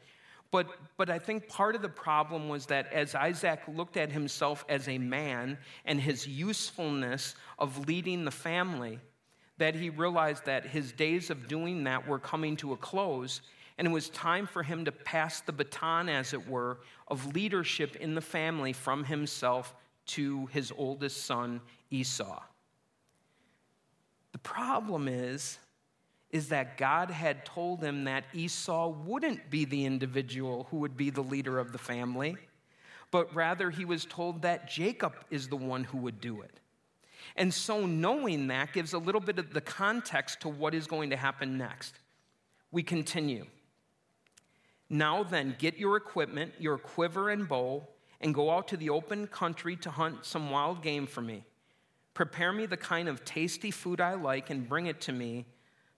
but, 0.51 0.67
but 0.97 1.09
I 1.09 1.19
think 1.19 1.49
part 1.49 1.77
of 1.77 1.83
the 1.83 1.89
problem 1.89 2.49
was 2.49 2.67
that 2.67 2.93
as 2.93 3.15
Isaac 3.15 3.61
looked 3.69 3.97
at 3.97 4.11
himself 4.13 4.65
as 4.69 4.89
a 4.89 4.99
man 4.99 5.59
and 5.85 6.01
his 6.01 6.27
usefulness 6.27 7.37
of 7.59 7.87
leading 7.87 8.25
the 8.25 8.31
family, 8.31 8.99
that 9.59 9.75
he 9.77 9.91
realized 9.91 10.45
that 10.47 10.67
his 10.67 10.93
days 10.93 11.31
of 11.31 11.47
doing 11.47 11.85
that 11.85 12.07
were 12.07 12.19
coming 12.19 12.57
to 12.57 12.73
a 12.73 12.77
close, 12.77 13.43
and 13.79 13.87
it 13.87 13.91
was 13.91 14.09
time 14.11 14.47
for 14.47 14.63
him 14.63 14.85
to 14.85 14.93
pass 14.93 15.41
the 15.41 15.53
baton, 15.53 16.09
as 16.09 16.35
it 16.35 16.49
were, 16.49 16.79
of 17.09 17.35
leadership 17.35 17.97
in 17.97 18.15
the 18.15 18.21
family 18.21 18.73
from 18.73 19.05
himself 19.05 19.75
to 20.05 20.47
his 20.47 20.73
oldest 20.77 21.25
son, 21.25 21.61
Esau. 21.91 22.43
Problem 24.43 25.09
is, 25.09 25.59
is 26.31 26.49
that 26.49 26.79
God 26.79 27.11
had 27.11 27.45
told 27.45 27.83
him 27.83 28.05
that 28.05 28.25
Esau 28.33 28.89
wouldn't 28.89 29.51
be 29.51 29.65
the 29.65 29.85
individual 29.85 30.67
who 30.71 30.79
would 30.79 30.97
be 30.97 31.11
the 31.11 31.23
leader 31.23 31.59
of 31.59 31.73
the 31.73 31.79
family, 31.79 32.37
but 33.11 33.33
rather 33.35 33.71
he 33.71 33.85
was 33.85 34.07
told 34.07 34.43
that 34.43 34.69
Jacob 34.69 35.13
is 35.31 35.49
the 35.49 35.57
one 35.57 35.85
who 35.85 35.99
would 35.99 36.21
do 36.21 36.41
it. 36.41 36.59
And 37.37 37.53
so, 37.53 37.87
knowing 37.87 38.49
that 38.49 38.73
gives 38.73 38.93
a 38.95 38.99
little 38.99 39.21
bit 39.21 39.39
of 39.39 39.53
the 39.53 39.61
context 39.61 40.41
to 40.41 40.49
what 40.49 40.75
is 40.75 40.87
going 40.87 41.11
to 41.11 41.17
happen 41.17 41.57
next. 41.57 41.95
We 42.71 42.83
continue. 42.83 43.47
Now 44.89 45.23
then, 45.23 45.55
get 45.59 45.79
your 45.79 45.97
equipment, 45.97 46.53
your 46.59 46.79
quiver 46.79 47.31
and 47.31 47.49
bow, 47.49 47.87
and 48.21 48.35
go 48.35 48.51
out 48.51 48.69
to 48.69 48.77
the 48.77 48.91
open 48.91 49.27
country 49.27 49.77
to 49.77 49.91
hunt 49.91 50.25
some 50.25 50.51
wild 50.51 50.83
game 50.83 51.07
for 51.07 51.21
me. 51.21 51.45
Prepare 52.15 52.53
me 52.53 52.67
the 52.67 52.77
kind 52.77 53.09
of 53.09 53.25
tasty 53.25 53.71
food 53.71 54.01
I 54.01 54.15
like 54.15 54.51
and 54.51 54.69
bring 54.69 54.87
it 54.87 55.01
to 55.03 55.13
me 55.13 55.47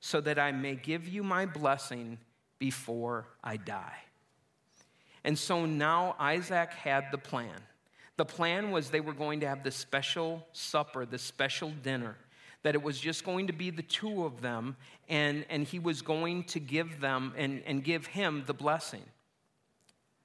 so 0.00 0.20
that 0.20 0.38
I 0.38 0.52
may 0.52 0.76
give 0.76 1.08
you 1.08 1.22
my 1.22 1.46
blessing 1.46 2.18
before 2.58 3.26
I 3.42 3.56
die. 3.56 3.96
And 5.24 5.38
so 5.38 5.64
now 5.64 6.14
Isaac 6.18 6.72
had 6.72 7.06
the 7.10 7.18
plan. 7.18 7.60
The 8.16 8.24
plan 8.24 8.70
was 8.70 8.90
they 8.90 9.00
were 9.00 9.14
going 9.14 9.40
to 9.40 9.48
have 9.48 9.64
the 9.64 9.70
special 9.70 10.46
supper, 10.52 11.04
the 11.04 11.18
special 11.18 11.70
dinner, 11.70 12.16
that 12.62 12.74
it 12.74 12.82
was 12.82 13.00
just 13.00 13.24
going 13.24 13.46
to 13.48 13.52
be 13.52 13.70
the 13.70 13.82
two 13.82 14.24
of 14.24 14.40
them, 14.40 14.76
and, 15.08 15.44
and 15.50 15.66
he 15.66 15.78
was 15.78 16.00
going 16.00 16.44
to 16.44 16.60
give 16.60 17.00
them 17.00 17.32
and, 17.36 17.62
and 17.66 17.82
give 17.82 18.06
him 18.06 18.44
the 18.46 18.54
blessing. 18.54 19.02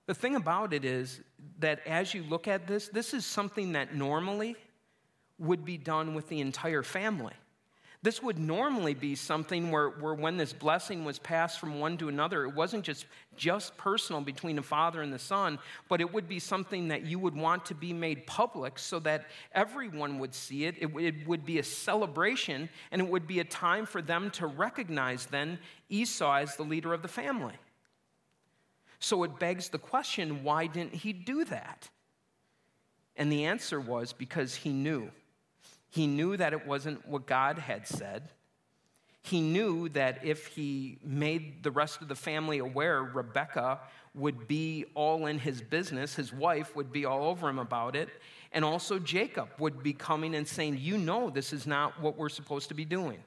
The 0.06 0.14
thing 0.14 0.36
about 0.36 0.74
it 0.74 0.86
is 0.86 1.22
that 1.60 1.86
as 1.88 2.14
you 2.14 2.24
look 2.24 2.48
at 2.48 2.68
this, 2.68 2.90
this 2.90 3.14
is 3.14 3.26
something 3.26 3.74
that 3.74 3.96
normally 3.96 4.56
would 5.40 5.66
be 5.66 5.78
done 5.78 6.14
with 6.14 6.28
the 6.30 6.40
entire 6.40 6.84
family. 6.84 7.34
This 8.02 8.24
would 8.24 8.40
normally 8.40 8.94
be 8.94 9.16
something 9.16 9.72
where, 9.72 9.90
where 9.90 10.14
when 10.14 10.38
this 10.38 10.54
blessing 10.54 11.04
was 11.04 11.20
passed 11.20 11.60
from 11.60 11.82
one 11.82 11.98
to 11.98 12.08
another, 12.08 12.46
it 12.46 12.56
wasn't 12.56 12.86
just, 12.86 13.06
just 13.36 13.76
personal 13.76 14.22
between 14.22 14.56
the 14.56 14.62
father 14.62 15.02
and 15.02 15.12
the 15.12 15.20
son, 15.20 15.60
but 15.90 16.00
it 16.00 16.14
would 16.14 16.30
be 16.30 16.40
something 16.40 16.88
that 16.88 17.04
you 17.04 17.20
would 17.20 17.36
want 17.36 17.66
to 17.66 17.76
be 17.76 17.92
made 17.92 18.26
public 18.26 18.80
so 18.80 19.00
that 19.00 19.26
everyone 19.52 20.18
would 20.20 20.34
see 20.34 20.64
it. 20.64 20.76
It, 20.80 20.96
it 20.98 21.28
would 21.28 21.46
be 21.46 21.60
a 21.60 21.64
celebration, 21.64 22.70
and 22.92 23.02
it 23.02 23.08
would 23.10 23.28
be 23.28 23.42
a 23.42 23.44
time 23.44 23.86
for 23.86 24.02
them 24.02 24.32
to 24.32 24.48
recognize 24.48 25.26
then 25.26 25.60
Esau 25.90 26.36
as 26.38 26.56
the 26.56 26.64
leader 26.64 26.94
of 26.94 27.02
the 27.02 27.10
family. 27.10 27.56
So 29.00 29.24
it 29.24 29.40
begs 29.40 29.70
the 29.70 29.78
question 29.78 30.44
why 30.44 30.68
didn't 30.68 30.94
he 30.94 31.12
do 31.12 31.44
that? 31.46 31.90
And 33.18 33.30
the 33.30 33.44
answer 33.44 33.82
was 33.82 34.14
because 34.14 34.56
he 34.56 34.70
knew. 34.70 35.12
He 35.90 36.08
knew 36.08 36.38
that 36.38 36.54
it 36.54 36.68
wasn't 36.68 37.08
what 37.08 37.26
God 37.26 37.58
had 37.58 37.88
said. 37.88 38.30
He 39.22 39.42
knew 39.42 39.90
that 39.90 40.26
if 40.26 40.48
he 40.48 40.98
made 41.04 41.64
the 41.64 41.72
rest 41.72 42.02
of 42.02 42.08
the 42.08 42.16
family 42.16 42.60
aware, 42.60 43.04
Rebecca 43.04 43.80
would 44.16 44.48
be 44.48 44.86
all 44.96 45.26
in 45.26 45.40
his 45.40 45.62
business. 45.62 46.16
His 46.16 46.34
wife 46.34 46.76
would 46.76 46.92
be 46.92 47.06
all 47.06 47.26
over 47.26 47.50
him 47.50 47.60
about 47.60 47.96
it. 47.96 48.10
And 48.52 48.66
also, 48.66 48.98
Jacob 48.98 49.50
would 49.60 49.84
be 49.84 49.94
coming 49.94 50.36
and 50.36 50.48
saying, 50.48 50.78
You 50.80 50.98
know, 50.98 51.30
this 51.30 51.54
is 51.54 51.68
not 51.68 52.02
what 52.02 52.18
we're 52.18 52.30
supposed 52.30 52.70
to 52.70 52.74
be 52.74 52.86
doing. 52.86 53.20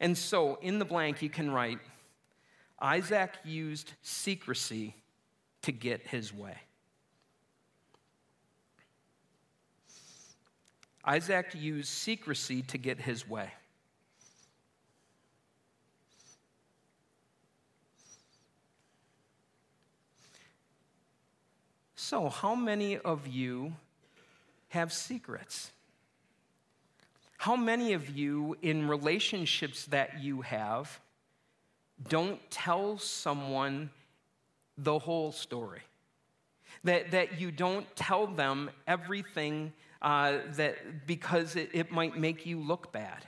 And 0.00 0.16
so, 0.18 0.58
in 0.60 0.78
the 0.78 0.84
blank, 0.84 1.22
you 1.22 1.30
can 1.30 1.50
write 1.50 1.78
Isaac 2.80 3.30
used 3.44 3.92
secrecy 4.02 4.96
to 5.62 5.72
get 5.72 6.06
his 6.06 6.34
way. 6.34 6.56
Isaac 11.04 11.54
used 11.54 11.88
secrecy 11.88 12.62
to 12.62 12.78
get 12.78 13.00
his 13.00 13.28
way. 13.28 13.50
So, 21.94 22.28
how 22.28 22.54
many 22.54 22.98
of 22.98 23.26
you 23.26 23.74
have 24.68 24.92
secrets? 24.92 25.72
How 27.38 27.56
many 27.56 27.92
of 27.92 28.10
you, 28.10 28.56
in 28.62 28.88
relationships 28.88 29.86
that 29.86 30.22
you 30.22 30.42
have, 30.42 31.00
don't 32.08 32.40
tell 32.50 32.98
someone 32.98 33.90
the 34.78 34.98
whole 34.98 35.32
story? 35.32 35.82
That, 36.84 37.10
that 37.12 37.40
you 37.40 37.50
don't 37.50 37.86
tell 37.96 38.26
them 38.26 38.70
everything 38.86 39.72
uh, 40.04 40.40
that 40.56 41.06
because 41.06 41.56
it, 41.56 41.70
it 41.72 41.90
might 41.90 42.16
make 42.16 42.44
you 42.44 42.60
look 42.60 42.92
bad. 42.92 43.26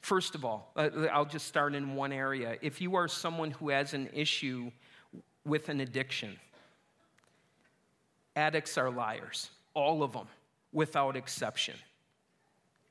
First 0.00 0.34
of 0.34 0.44
all, 0.44 0.72
uh, 0.74 0.90
I'll 1.12 1.24
just 1.24 1.46
start 1.46 1.74
in 1.74 1.94
one 1.94 2.12
area. 2.12 2.56
If 2.60 2.80
you 2.80 2.96
are 2.96 3.06
someone 3.06 3.52
who 3.52 3.68
has 3.68 3.94
an 3.94 4.10
issue 4.12 4.72
with 5.44 5.68
an 5.68 5.80
addiction, 5.80 6.36
addicts 8.34 8.76
are 8.76 8.90
liars, 8.90 9.50
all 9.72 10.02
of 10.02 10.12
them, 10.12 10.26
without 10.72 11.16
exception. 11.16 11.76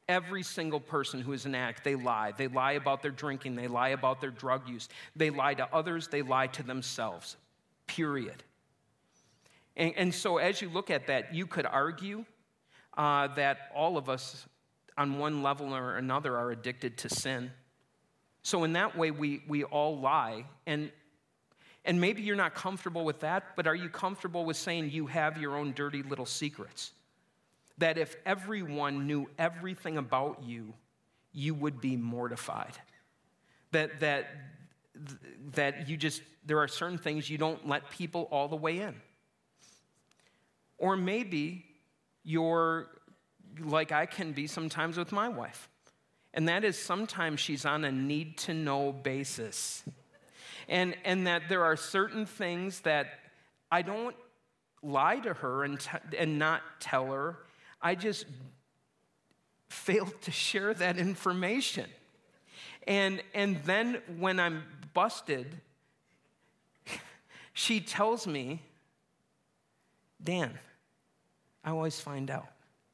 Every 0.08 0.44
single 0.44 0.80
person 0.80 1.20
who 1.20 1.34
is 1.34 1.46
an 1.46 1.56
addict, 1.56 1.84
they 1.84 1.96
lie. 1.96 2.32
They 2.38 2.48
lie 2.48 2.74
about 2.74 3.02
their 3.02 3.12
drinking, 3.12 3.56
they 3.56 3.68
lie 3.68 3.90
about 3.90 4.22
their 4.22 4.32
drug 4.32 4.68
use, 4.70 4.88
they 5.14 5.30
lie 5.30 5.56
to 5.56 5.68
others, 5.76 6.08
they 6.08 6.22
lie 6.22 6.48
to 6.48 6.64
themselves, 6.64 7.36
period. 7.86 8.44
And, 9.80 9.94
and 9.96 10.14
so, 10.14 10.38
as 10.38 10.62
you 10.62 10.70
look 10.70 10.92
at 10.92 11.08
that, 11.08 11.34
you 11.34 11.48
could 11.48 11.66
argue 11.66 12.26
uh, 12.98 13.28
that 13.36 13.72
all 13.74 13.98
of 13.98 14.10
us, 14.10 14.46
on 14.98 15.18
one 15.18 15.42
level 15.42 15.74
or 15.74 15.96
another, 15.96 16.36
are 16.36 16.52
addicted 16.52 16.98
to 16.98 17.10
sin. 17.10 17.50
So, 18.44 18.66
in 18.66 18.74
that 18.74 18.98
way, 18.98 19.10
we, 19.10 19.42
we 19.48 19.64
all 19.64 19.98
lie. 19.98 20.44
And, 20.68 20.92
and 21.86 22.02
maybe 22.02 22.22
you're 22.22 22.36
not 22.36 22.56
comfortable 22.56 23.06
with 23.06 23.22
that, 23.22 23.56
but 23.56 23.68
are 23.68 23.76
you 23.76 23.88
comfortable 23.88 24.44
with 24.44 24.58
saying 24.58 24.92
you 24.92 25.08
have 25.08 25.38
your 25.38 25.56
own 25.56 25.72
dirty 25.72 26.04
little 26.04 26.26
secrets? 26.26 26.92
That 27.78 27.98
if 27.98 28.18
everyone 28.26 29.08
knew 29.08 29.30
everything 29.38 29.98
about 29.98 30.44
you, 30.44 30.74
you 31.32 31.54
would 31.54 31.80
be 31.80 31.96
mortified. 31.96 32.74
That, 33.72 34.02
that, 34.02 34.28
that 35.54 35.88
you 35.88 35.96
just, 35.96 36.22
there 36.46 36.60
are 36.60 36.68
certain 36.68 36.98
things 36.98 37.30
you 37.30 37.38
don't 37.38 37.66
let 37.66 37.90
people 37.92 38.28
all 38.30 38.50
the 38.50 38.58
way 38.58 38.80
in. 38.80 38.96
Or 40.80 40.98
maybe 40.98 41.66
you're 42.24 42.88
like 43.60 43.92
I 43.92 44.06
can 44.06 44.32
be 44.32 44.48
sometimes 44.48 44.98
with 44.98 45.12
my 45.12 45.30
wife. 45.30 45.70
And 46.34 46.48
that 46.48 46.64
is 46.64 46.78
sometimes 46.78 47.40
she's 47.40 47.66
on 47.66 47.84
a 47.86 47.92
need 47.92 48.38
to 48.40 48.54
know 48.54 48.92
basis. 48.92 49.84
And, 50.68 50.96
and 51.04 51.28
that 51.28 51.50
there 51.50 51.64
are 51.64 51.76
certain 51.76 52.26
things 52.26 52.82
that 52.82 53.08
I 53.72 53.82
don't 53.82 54.16
lie 54.82 55.20
to 55.20 55.34
her 55.34 55.64
and, 55.64 55.80
t- 55.80 55.90
and 56.18 56.38
not 56.38 56.62
tell 56.80 57.08
her. 57.08 57.38
I 57.82 57.96
just 57.96 58.26
fail 59.70 60.06
to 60.22 60.32
share 60.32 60.74
that 60.76 60.98
information. 60.98 61.86
And, 62.88 63.22
and 63.34 63.62
then 63.66 64.02
when 64.18 64.40
I'm 64.40 64.64
busted, 64.94 65.60
she 67.54 67.80
tells 67.80 68.28
me, 68.28 68.62
Dan, 70.24 70.58
I 71.64 71.72
always 71.72 72.00
find 72.00 72.30
out. 72.30 72.48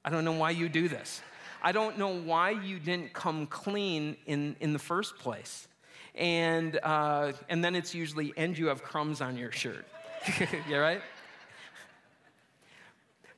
I 0.04 0.10
don't 0.10 0.26
know 0.26 0.34
why 0.34 0.52
you 0.52 0.70
do 0.70 0.88
this. 0.88 1.22
I 1.62 1.72
don't 1.72 1.98
know 1.98 2.16
why 2.16 2.52
you 2.52 2.80
didn't 2.80 3.14
come 3.14 3.48
clean 3.48 4.18
in, 4.26 4.56
in 4.60 4.74
the 4.74 4.80
first 4.80 5.18
place. 5.18 5.68
And, 6.14 6.80
uh, 6.84 7.34
and 7.50 7.64
then 7.64 7.76
it's 7.76 7.96
usually, 7.96 8.34
and 8.38 8.58
you 8.58 8.68
have 8.68 8.84
crumbs 8.84 9.20
on 9.22 9.38
your 9.38 9.52
shirt. 9.52 9.86
yeah, 10.70 10.78
right? 10.78 11.02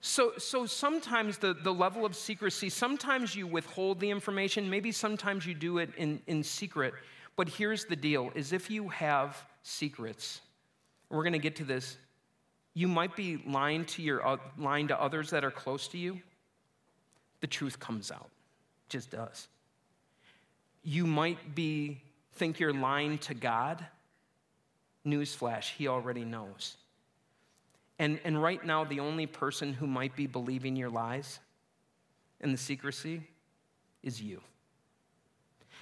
So, 0.01 0.33
so 0.37 0.65
sometimes 0.65 1.37
the, 1.37 1.53
the 1.53 1.73
level 1.73 2.05
of 2.05 2.15
secrecy, 2.15 2.69
sometimes 2.69 3.35
you 3.35 3.47
withhold 3.47 3.99
the 3.99 4.09
information, 4.09 4.69
maybe 4.69 4.91
sometimes 4.91 5.45
you 5.45 5.53
do 5.53 5.79
it 5.79 5.89
in, 5.97 6.21
in 6.27 6.43
secret. 6.43 6.93
But 7.35 7.49
here's 7.49 7.85
the 7.85 7.95
deal 7.95 8.31
is 8.35 8.53
if 8.53 8.69
you 8.69 8.89
have 8.89 9.43
secrets, 9.63 10.41
we're 11.09 11.23
going 11.23 11.33
to 11.33 11.39
get 11.39 11.55
to 11.57 11.63
this 11.63 11.97
you 12.77 12.87
might 12.87 13.15
be 13.15 13.41
lying 13.47 13.85
to, 13.85 14.03
your, 14.03 14.23
uh, 14.23 14.37
lying 14.55 14.89
to 14.89 15.01
others 15.01 15.31
that 15.31 15.43
are 15.43 15.49
close 15.49 15.87
to 15.87 15.97
you. 15.97 16.21
The 17.39 17.47
truth 17.47 17.79
comes 17.79 18.11
out, 18.11 18.29
it 18.85 18.89
just 18.89 19.09
does. 19.09 19.47
You 20.83 21.07
might 21.07 21.55
be 21.55 22.03
think 22.33 22.59
you're 22.59 22.73
lying 22.73 23.17
to 23.19 23.33
God. 23.33 23.83
Newsflash, 25.07 25.71
He 25.71 25.87
already 25.87 26.23
knows. 26.23 26.77
And, 27.97 28.19
and 28.23 28.39
right 28.39 28.63
now, 28.63 28.83
the 28.83 28.99
only 28.99 29.25
person 29.25 29.73
who 29.73 29.87
might 29.87 30.15
be 30.15 30.27
believing 30.27 30.75
your 30.75 30.91
lies 30.91 31.39
and 32.41 32.53
the 32.53 32.59
secrecy 32.59 33.23
is 34.03 34.21
you. 34.21 34.39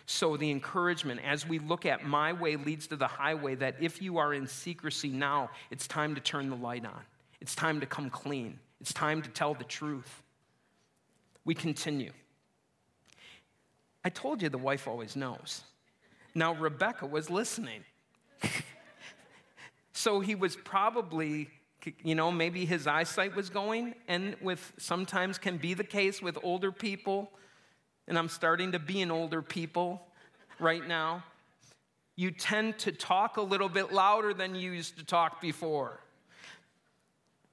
So, 0.07 0.37
the 0.37 0.51
encouragement 0.51 1.21
as 1.25 1.47
we 1.47 1.57
look 1.57 1.85
at 1.85 2.05
my 2.05 2.31
way 2.31 2.57
leads 2.57 2.87
to 2.87 2.95
the 2.95 3.07
highway, 3.07 3.55
that 3.55 3.75
if 3.81 4.01
you 4.01 4.17
are 4.19 4.33
in 4.33 4.45
secrecy 4.45 5.09
now, 5.09 5.49
it's 5.71 5.87
time 5.87 6.13
to 6.13 6.21
turn 6.21 6.49
the 6.49 6.55
light 6.55 6.85
on. 6.85 7.01
It's 7.41 7.55
time 7.55 7.79
to 7.79 7.85
come 7.85 8.09
clean. 8.09 8.59
It's 8.79 8.93
time 8.93 9.21
to 9.23 9.29
tell 9.29 9.55
the 9.55 9.63
truth. 9.63 10.21
We 11.43 11.55
continue. 11.55 12.11
I 14.03 14.09
told 14.09 14.43
you 14.43 14.49
the 14.49 14.59
wife 14.59 14.87
always 14.87 15.15
knows. 15.15 15.63
Now, 16.35 16.53
Rebecca 16.53 17.07
was 17.07 17.31
listening. 17.31 17.83
so 19.93 20.19
he 20.19 20.35
was 20.35 20.55
probably, 20.55 21.49
you 22.03 22.13
know, 22.13 22.31
maybe 22.31 22.65
his 22.65 22.85
eyesight 22.85 23.35
was 23.35 23.49
going, 23.49 23.95
and 24.07 24.35
with 24.41 24.73
sometimes 24.77 25.39
can 25.39 25.57
be 25.57 25.73
the 25.73 25.83
case 25.83 26.21
with 26.21 26.37
older 26.43 26.71
people 26.71 27.31
and 28.07 28.17
I'm 28.17 28.29
starting 28.29 28.71
to 28.73 28.79
be 28.79 29.01
an 29.01 29.11
older 29.11 29.41
people 29.41 30.05
right 30.59 30.85
now, 30.85 31.23
you 32.15 32.31
tend 32.31 32.77
to 32.79 32.91
talk 32.91 33.37
a 33.37 33.41
little 33.41 33.69
bit 33.69 33.91
louder 33.91 34.33
than 34.33 34.55
you 34.55 34.71
used 34.71 34.97
to 34.97 35.05
talk 35.05 35.41
before 35.41 35.99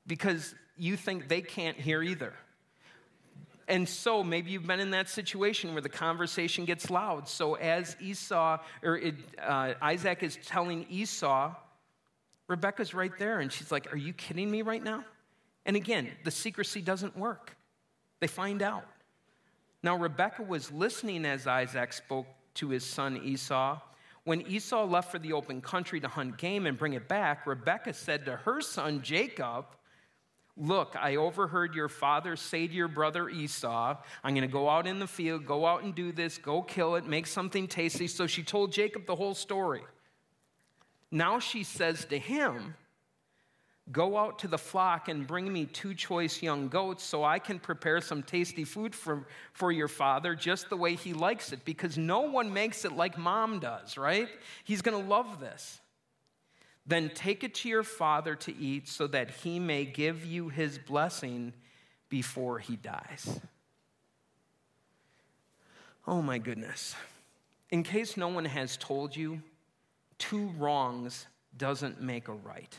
because 0.06 0.54
you 0.76 0.96
think 0.96 1.28
they 1.28 1.40
can't 1.40 1.76
hear 1.76 2.02
either. 2.02 2.32
And 3.68 3.88
so 3.88 4.22
maybe 4.22 4.50
you've 4.50 4.66
been 4.66 4.80
in 4.80 4.90
that 4.90 5.08
situation 5.08 5.72
where 5.72 5.80
the 5.80 5.88
conversation 5.88 6.64
gets 6.64 6.90
loud. 6.90 7.28
So 7.28 7.54
as 7.54 7.96
Esau 8.00 8.58
or 8.82 8.98
it, 8.98 9.14
uh, 9.40 9.74
Isaac 9.80 10.22
is 10.22 10.38
telling 10.44 10.86
Esau, 10.90 11.54
Rebecca's 12.48 12.92
right 12.92 13.16
there, 13.18 13.40
and 13.40 13.52
she's 13.52 13.70
like, 13.70 13.92
"Are 13.92 13.96
you 13.96 14.12
kidding 14.12 14.50
me 14.50 14.62
right 14.62 14.82
now?" 14.82 15.04
And 15.64 15.76
again, 15.76 16.10
the 16.24 16.30
secrecy 16.30 16.82
doesn't 16.82 17.16
work. 17.16 17.56
They 18.20 18.26
find 18.26 18.62
out. 18.62 18.86
Now, 19.82 19.96
Rebekah 19.96 20.44
was 20.44 20.70
listening 20.70 21.24
as 21.24 21.46
Isaac 21.46 21.92
spoke 21.92 22.26
to 22.54 22.68
his 22.68 22.84
son 22.84 23.20
Esau. 23.22 23.80
When 24.24 24.42
Esau 24.42 24.84
left 24.84 25.10
for 25.10 25.18
the 25.18 25.32
open 25.32 25.60
country 25.60 25.98
to 26.00 26.08
hunt 26.08 26.38
game 26.38 26.66
and 26.66 26.78
bring 26.78 26.92
it 26.92 27.08
back, 27.08 27.46
Rebekah 27.46 27.94
said 27.94 28.24
to 28.26 28.36
her 28.36 28.60
son 28.60 29.02
Jacob, 29.02 29.66
Look, 30.56 30.94
I 31.00 31.16
overheard 31.16 31.74
your 31.74 31.88
father 31.88 32.36
say 32.36 32.68
to 32.68 32.74
your 32.74 32.88
brother 32.88 33.28
Esau, 33.28 33.96
I'm 34.22 34.34
going 34.34 34.46
to 34.46 34.52
go 34.52 34.68
out 34.68 34.86
in 34.86 34.98
the 34.98 35.06
field, 35.06 35.46
go 35.46 35.64
out 35.64 35.82
and 35.82 35.94
do 35.94 36.12
this, 36.12 36.36
go 36.36 36.60
kill 36.60 36.96
it, 36.96 37.06
make 37.06 37.26
something 37.26 37.66
tasty. 37.66 38.06
So 38.06 38.26
she 38.26 38.42
told 38.42 38.70
Jacob 38.70 39.06
the 39.06 39.16
whole 39.16 39.34
story. 39.34 39.80
Now 41.10 41.38
she 41.38 41.64
says 41.64 42.04
to 42.06 42.18
him, 42.18 42.74
Go 43.90 44.16
out 44.16 44.38
to 44.38 44.48
the 44.48 44.58
flock 44.58 45.08
and 45.08 45.26
bring 45.26 45.52
me 45.52 45.66
two 45.66 45.92
choice 45.92 46.40
young 46.40 46.68
goats 46.68 47.02
so 47.02 47.24
I 47.24 47.40
can 47.40 47.58
prepare 47.58 48.00
some 48.00 48.22
tasty 48.22 48.64
food 48.64 48.94
for, 48.94 49.26
for 49.52 49.72
your 49.72 49.88
father 49.88 50.36
just 50.36 50.70
the 50.70 50.76
way 50.76 50.94
he 50.94 51.12
likes 51.12 51.52
it, 51.52 51.64
because 51.64 51.98
no 51.98 52.20
one 52.20 52.52
makes 52.52 52.84
it 52.84 52.92
like 52.92 53.18
mom 53.18 53.58
does, 53.58 53.98
right? 53.98 54.28
He's 54.62 54.82
going 54.82 55.02
to 55.02 55.08
love 55.08 55.40
this. 55.40 55.80
Then 56.86 57.10
take 57.14 57.42
it 57.42 57.54
to 57.56 57.68
your 57.68 57.82
father 57.82 58.36
to 58.36 58.56
eat 58.56 58.88
so 58.88 59.08
that 59.08 59.30
he 59.30 59.58
may 59.58 59.84
give 59.84 60.24
you 60.24 60.48
his 60.48 60.78
blessing 60.78 61.52
before 62.08 62.60
he 62.60 62.76
dies. 62.76 63.40
Oh 66.06 66.22
my 66.22 66.38
goodness. 66.38 66.94
In 67.70 67.82
case 67.82 68.16
no 68.16 68.28
one 68.28 68.44
has 68.44 68.76
told 68.76 69.16
you, 69.16 69.42
two 70.18 70.48
wrongs 70.58 71.26
doesn't 71.56 72.00
make 72.00 72.28
a 72.28 72.32
right. 72.32 72.78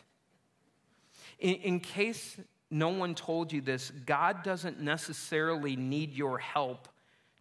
In, 1.39 1.55
in 1.55 1.79
case 1.79 2.37
no 2.69 2.89
one 2.89 3.15
told 3.15 3.53
you 3.53 3.61
this, 3.61 3.91
God 4.05 4.43
doesn't 4.43 4.79
necessarily 4.79 5.75
need 5.75 6.13
your 6.13 6.37
help 6.37 6.87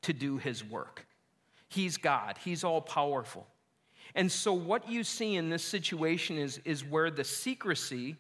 to 0.02 0.12
do 0.12 0.36
his 0.36 0.64
work. 0.64 1.06
He's 1.68 1.96
God, 1.96 2.36
he's 2.44 2.64
all 2.64 2.80
powerful. 2.80 3.46
And 4.14 4.30
so, 4.30 4.52
what 4.52 4.88
you 4.90 5.04
see 5.04 5.36
in 5.36 5.48
this 5.48 5.64
situation 5.64 6.36
is, 6.36 6.60
is 6.64 6.84
where 6.84 7.10
the 7.10 7.24
secrecy, 7.24 8.16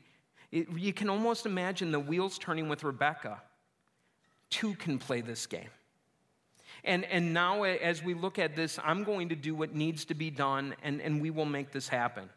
it, 0.50 0.70
you 0.70 0.92
can 0.92 1.10
almost 1.10 1.44
imagine 1.44 1.92
the 1.92 2.00
wheels 2.00 2.38
turning 2.38 2.68
with 2.68 2.82
Rebecca. 2.82 3.42
Two 4.48 4.74
can 4.74 4.98
play 4.98 5.20
this 5.20 5.46
game. 5.46 5.68
And, 6.84 7.04
and 7.04 7.32
now, 7.34 7.62
as 7.64 8.02
we 8.02 8.14
look 8.14 8.38
at 8.38 8.56
this, 8.56 8.78
I'm 8.82 9.04
going 9.04 9.28
to 9.28 9.36
do 9.36 9.54
what 9.54 9.74
needs 9.74 10.04
to 10.06 10.14
be 10.14 10.30
done, 10.30 10.74
and, 10.82 11.00
and 11.00 11.20
we 11.20 11.30
will 11.30 11.44
make 11.44 11.70
this 11.70 11.88
happen. 11.88 12.28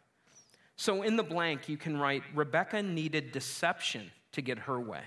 So, 0.78 1.04
in 1.04 1.16
the 1.16 1.24
blank, 1.24 1.70
you 1.70 1.78
can 1.78 1.98
write 1.98 2.24
Rebecca 2.34 2.84
needed 2.84 3.32
deception 3.32 4.12
to 4.34 4.42
get 4.42 4.60
her 4.60 4.80
way. 4.80 5.04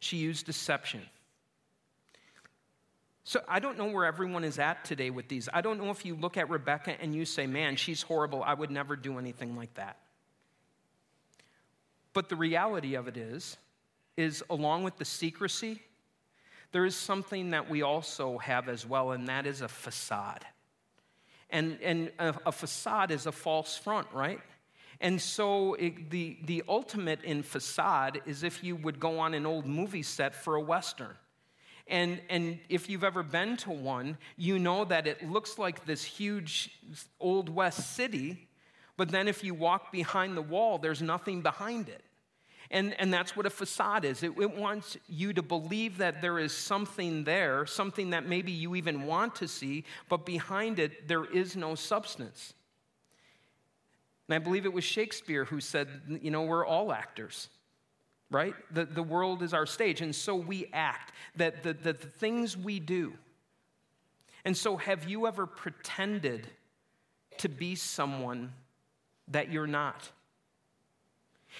She 0.00 0.16
used 0.16 0.46
deception. 0.46 1.02
So 3.28 3.42
I 3.46 3.58
don't 3.58 3.76
know 3.76 3.88
where 3.88 4.06
everyone 4.06 4.42
is 4.42 4.58
at 4.58 4.86
today 4.86 5.10
with 5.10 5.28
these. 5.28 5.50
I 5.52 5.60
don't 5.60 5.76
know 5.76 5.90
if 5.90 6.06
you 6.06 6.14
look 6.14 6.38
at 6.38 6.48
Rebecca 6.48 6.98
and 6.98 7.14
you 7.14 7.26
say, 7.26 7.46
man, 7.46 7.76
she's 7.76 8.00
horrible. 8.00 8.42
I 8.42 8.54
would 8.54 8.70
never 8.70 8.96
do 8.96 9.18
anything 9.18 9.54
like 9.54 9.74
that. 9.74 9.98
But 12.14 12.30
the 12.30 12.36
reality 12.36 12.94
of 12.94 13.06
it 13.06 13.18
is, 13.18 13.58
is 14.16 14.42
along 14.48 14.84
with 14.84 14.96
the 14.96 15.04
secrecy, 15.04 15.82
there 16.72 16.84
is 16.84 16.94
something 16.94 17.50
that 17.50 17.70
we 17.70 17.82
also 17.82 18.38
have 18.38 18.68
as 18.68 18.86
well, 18.86 19.12
and 19.12 19.28
that 19.28 19.46
is 19.46 19.62
a 19.62 19.68
facade. 19.68 20.44
And, 21.50 21.78
and 21.82 22.10
a, 22.18 22.34
a 22.46 22.52
facade 22.52 23.10
is 23.10 23.26
a 23.26 23.32
false 23.32 23.76
front, 23.76 24.06
right? 24.12 24.40
And 25.00 25.20
so 25.20 25.74
it, 25.74 26.10
the, 26.10 26.36
the 26.44 26.62
ultimate 26.68 27.22
in 27.22 27.42
facade 27.42 28.20
is 28.26 28.42
if 28.42 28.62
you 28.62 28.76
would 28.76 29.00
go 29.00 29.18
on 29.18 29.32
an 29.32 29.46
old 29.46 29.66
movie 29.66 30.02
set 30.02 30.34
for 30.34 30.56
a 30.56 30.60
Western. 30.60 31.14
And, 31.86 32.20
and 32.28 32.58
if 32.68 32.90
you've 32.90 33.04
ever 33.04 33.22
been 33.22 33.56
to 33.58 33.70
one, 33.70 34.18
you 34.36 34.58
know 34.58 34.84
that 34.84 35.06
it 35.06 35.30
looks 35.30 35.58
like 35.58 35.86
this 35.86 36.04
huge 36.04 36.70
Old 37.18 37.48
West 37.48 37.94
city, 37.94 38.48
but 38.98 39.08
then 39.08 39.26
if 39.26 39.42
you 39.42 39.54
walk 39.54 39.90
behind 39.90 40.36
the 40.36 40.42
wall, 40.42 40.76
there's 40.76 41.00
nothing 41.00 41.40
behind 41.40 41.88
it. 41.88 42.02
And, 42.70 42.94
and 43.00 43.12
that's 43.12 43.34
what 43.34 43.46
a 43.46 43.50
facade 43.50 44.04
is. 44.04 44.22
It, 44.22 44.32
it, 44.38 44.56
wants 44.56 44.98
you 45.08 45.32
to 45.32 45.42
believe 45.42 45.98
that 45.98 46.20
there 46.20 46.38
is 46.38 46.52
something 46.52 47.24
there, 47.24 47.64
something 47.64 48.10
that 48.10 48.26
maybe 48.26 48.52
you 48.52 48.74
even 48.74 49.06
want 49.06 49.36
to 49.36 49.48
see, 49.48 49.84
but 50.10 50.26
behind 50.26 50.78
it, 50.78 51.08
there 51.08 51.24
is 51.24 51.56
no 51.56 51.74
substance. 51.74 52.52
And 54.28 54.34
I 54.34 54.38
believe 54.38 54.66
it 54.66 54.72
was 54.72 54.84
Shakespeare 54.84 55.46
who 55.46 55.60
said, 55.60 55.88
you 56.20 56.30
know, 56.30 56.42
we're 56.42 56.66
all 56.66 56.92
actors, 56.92 57.48
right? 58.30 58.54
The, 58.70 58.84
the 58.84 59.02
world 59.02 59.42
is 59.42 59.54
our 59.54 59.64
stage, 59.64 60.02
and 60.02 60.14
so 60.14 60.34
we 60.34 60.68
act, 60.74 61.12
that 61.36 61.62
the, 61.62 61.72
the, 61.72 61.94
the 61.94 62.06
things 62.06 62.54
we 62.54 62.80
do. 62.80 63.14
And 64.44 64.54
so, 64.54 64.76
have 64.76 65.08
you 65.08 65.26
ever 65.26 65.46
pretended 65.46 66.46
to 67.38 67.48
be 67.48 67.74
someone 67.74 68.52
that 69.28 69.50
you're 69.50 69.66
not? 69.66 70.10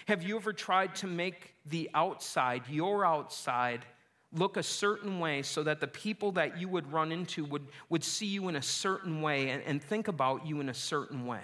Have 0.06 0.22
you 0.22 0.36
ever 0.36 0.52
tried 0.52 0.94
to 0.96 1.06
make 1.06 1.54
the 1.66 1.90
outside, 1.94 2.62
your 2.68 3.04
outside, 3.04 3.84
look 4.32 4.56
a 4.56 4.62
certain 4.62 5.20
way 5.20 5.42
so 5.42 5.62
that 5.62 5.80
the 5.80 5.86
people 5.86 6.32
that 6.32 6.58
you 6.58 6.68
would 6.68 6.92
run 6.92 7.12
into 7.12 7.44
would, 7.46 7.66
would 7.88 8.04
see 8.04 8.26
you 8.26 8.48
in 8.48 8.56
a 8.56 8.62
certain 8.62 9.22
way 9.22 9.50
and, 9.50 9.62
and 9.62 9.82
think 9.82 10.08
about 10.08 10.46
you 10.46 10.60
in 10.60 10.68
a 10.68 10.74
certain 10.74 11.26
way? 11.26 11.42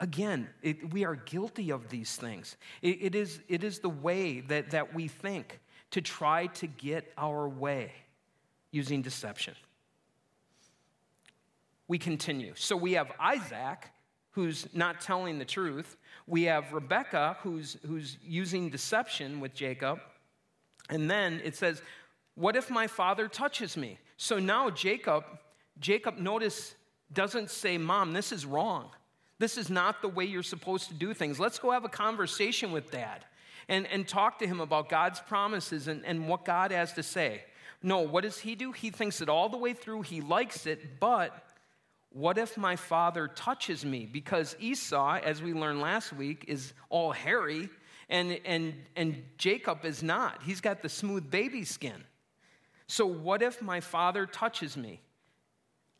Again, 0.00 0.48
it, 0.62 0.92
we 0.92 1.04
are 1.04 1.14
guilty 1.14 1.70
of 1.70 1.88
these 1.88 2.16
things. 2.16 2.56
It, 2.80 2.98
it, 3.02 3.14
is, 3.14 3.40
it 3.48 3.62
is 3.62 3.80
the 3.80 3.90
way 3.90 4.40
that, 4.40 4.70
that 4.70 4.94
we 4.94 5.08
think 5.08 5.60
to 5.90 6.00
try 6.00 6.46
to 6.46 6.66
get 6.66 7.12
our 7.18 7.48
way 7.48 7.92
using 8.70 9.02
deception. 9.02 9.54
We 11.86 11.98
continue. 11.98 12.54
So 12.56 12.76
we 12.76 12.92
have 12.92 13.12
Isaac, 13.18 13.90
who's 14.30 14.68
not 14.72 15.00
telling 15.00 15.38
the 15.38 15.44
truth. 15.44 15.96
We 16.30 16.44
have 16.44 16.72
Rebecca, 16.72 17.36
who's, 17.42 17.76
who's 17.84 18.16
using 18.22 18.70
deception 18.70 19.40
with 19.40 19.52
Jacob. 19.52 19.98
And 20.88 21.10
then 21.10 21.40
it 21.44 21.56
says, 21.56 21.82
What 22.36 22.54
if 22.54 22.70
my 22.70 22.86
father 22.86 23.26
touches 23.26 23.76
me? 23.76 23.98
So 24.16 24.38
now 24.38 24.70
Jacob, 24.70 25.24
Jacob, 25.80 26.18
notice, 26.18 26.76
doesn't 27.12 27.50
say, 27.50 27.78
Mom, 27.78 28.12
this 28.12 28.30
is 28.30 28.46
wrong. 28.46 28.90
This 29.40 29.58
is 29.58 29.70
not 29.70 30.02
the 30.02 30.08
way 30.08 30.24
you're 30.24 30.44
supposed 30.44 30.86
to 30.86 30.94
do 30.94 31.12
things. 31.14 31.40
Let's 31.40 31.58
go 31.58 31.72
have 31.72 31.84
a 31.84 31.88
conversation 31.88 32.70
with 32.70 32.92
dad 32.92 33.24
and, 33.68 33.88
and 33.88 34.06
talk 34.06 34.38
to 34.38 34.46
him 34.46 34.60
about 34.60 34.88
God's 34.88 35.18
promises 35.18 35.88
and, 35.88 36.06
and 36.06 36.28
what 36.28 36.44
God 36.44 36.70
has 36.70 36.92
to 36.92 37.02
say. 37.02 37.42
No, 37.82 38.02
what 38.02 38.22
does 38.22 38.38
he 38.38 38.54
do? 38.54 38.70
He 38.70 38.90
thinks 38.90 39.20
it 39.20 39.28
all 39.28 39.48
the 39.48 39.56
way 39.56 39.72
through. 39.72 40.02
He 40.02 40.20
likes 40.20 40.66
it, 40.66 41.00
but 41.00 41.44
what 42.12 42.38
if 42.38 42.56
my 42.56 42.76
father 42.76 43.28
touches 43.28 43.84
me? 43.84 44.06
Because 44.10 44.56
Esau, 44.58 45.20
as 45.22 45.42
we 45.42 45.52
learned 45.52 45.80
last 45.80 46.12
week, 46.12 46.44
is 46.48 46.72
all 46.88 47.12
hairy, 47.12 47.68
and, 48.08 48.40
and, 48.44 48.74
and 48.96 49.22
Jacob 49.38 49.84
is 49.84 50.02
not. 50.02 50.42
He's 50.42 50.60
got 50.60 50.82
the 50.82 50.88
smooth 50.88 51.30
baby 51.30 51.64
skin. 51.64 52.04
So, 52.88 53.06
what 53.06 53.42
if 53.42 53.62
my 53.62 53.78
father 53.78 54.26
touches 54.26 54.76
me? 54.76 55.00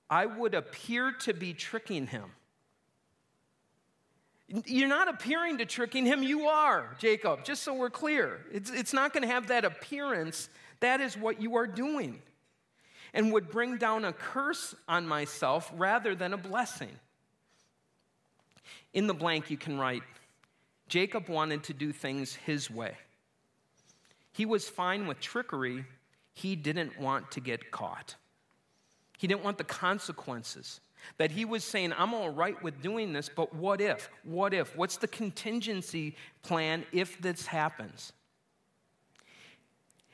I 0.08 0.26
would 0.26 0.54
appear 0.54 1.12
to 1.20 1.32
be 1.32 1.54
tricking 1.54 2.08
him. 2.08 2.32
You're 4.66 4.88
not 4.88 5.06
appearing 5.06 5.58
to 5.58 5.64
tricking 5.64 6.04
him, 6.04 6.24
you 6.24 6.48
are, 6.48 6.96
Jacob, 6.98 7.44
just 7.44 7.62
so 7.62 7.72
we're 7.72 7.88
clear. 7.88 8.44
It's, 8.52 8.68
it's 8.68 8.92
not 8.92 9.12
going 9.12 9.22
to 9.22 9.32
have 9.32 9.46
that 9.46 9.64
appearance. 9.64 10.48
That 10.80 11.00
is 11.00 11.16
what 11.16 11.40
you 11.40 11.54
are 11.54 11.68
doing 11.68 12.20
and 13.12 13.32
would 13.32 13.50
bring 13.50 13.76
down 13.76 14.04
a 14.04 14.12
curse 14.12 14.74
on 14.88 15.06
myself 15.06 15.70
rather 15.76 16.14
than 16.14 16.32
a 16.32 16.38
blessing. 16.38 16.90
In 18.92 19.06
the 19.06 19.14
blank, 19.14 19.50
you 19.50 19.56
can 19.56 19.78
write 19.78 20.02
Jacob 20.88 21.28
wanted 21.28 21.62
to 21.64 21.72
do 21.72 21.92
things 21.92 22.34
his 22.34 22.68
way. 22.68 22.96
He 24.32 24.44
was 24.44 24.68
fine 24.68 25.06
with 25.06 25.20
trickery, 25.20 25.84
he 26.34 26.56
didn't 26.56 26.98
want 26.98 27.30
to 27.32 27.40
get 27.40 27.70
caught. 27.70 28.16
He 29.18 29.26
didn't 29.26 29.44
want 29.44 29.58
the 29.58 29.64
consequences. 29.64 30.80
That 31.16 31.30
he 31.30 31.44
was 31.44 31.64
saying, 31.64 31.94
I'm 31.96 32.12
all 32.12 32.30
right 32.30 32.60
with 32.62 32.82
doing 32.82 33.12
this, 33.12 33.28
but 33.28 33.54
what 33.54 33.80
if? 33.80 34.10
What 34.24 34.52
if? 34.52 34.76
What's 34.76 34.96
the 34.96 35.08
contingency 35.08 36.16
plan 36.42 36.84
if 36.92 37.20
this 37.20 37.46
happens? 37.46 38.12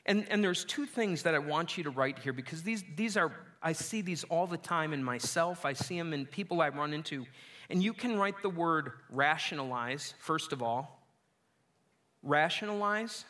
And, 0.07 0.25
and 0.29 0.41
there's 0.41 0.63
two 0.63 0.85
things 0.85 1.23
that 1.23 1.35
I 1.35 1.39
want 1.39 1.77
you 1.77 1.83
to 1.83 1.89
write 1.89 2.19
here 2.19 2.31
because 2.31 2.63
these, 2.63 2.83
these 2.95 3.17
are, 3.17 3.31
I 3.61 3.73
see 3.73 4.01
these 4.01 4.23
all 4.25 4.47
the 4.47 4.57
time 4.57 4.93
in 4.93 5.03
myself, 5.03 5.65
I 5.65 5.73
see 5.73 5.97
them 5.97 6.13
in 6.13 6.25
people 6.25 6.61
I 6.61 6.69
run 6.69 6.93
into. 6.93 7.25
And 7.69 7.83
you 7.83 7.93
can 7.93 8.17
write 8.17 8.41
the 8.41 8.49
word 8.49 8.93
rationalize, 9.09 10.13
first 10.19 10.53
of 10.53 10.63
all. 10.63 11.03
Rationalize. 12.23 13.25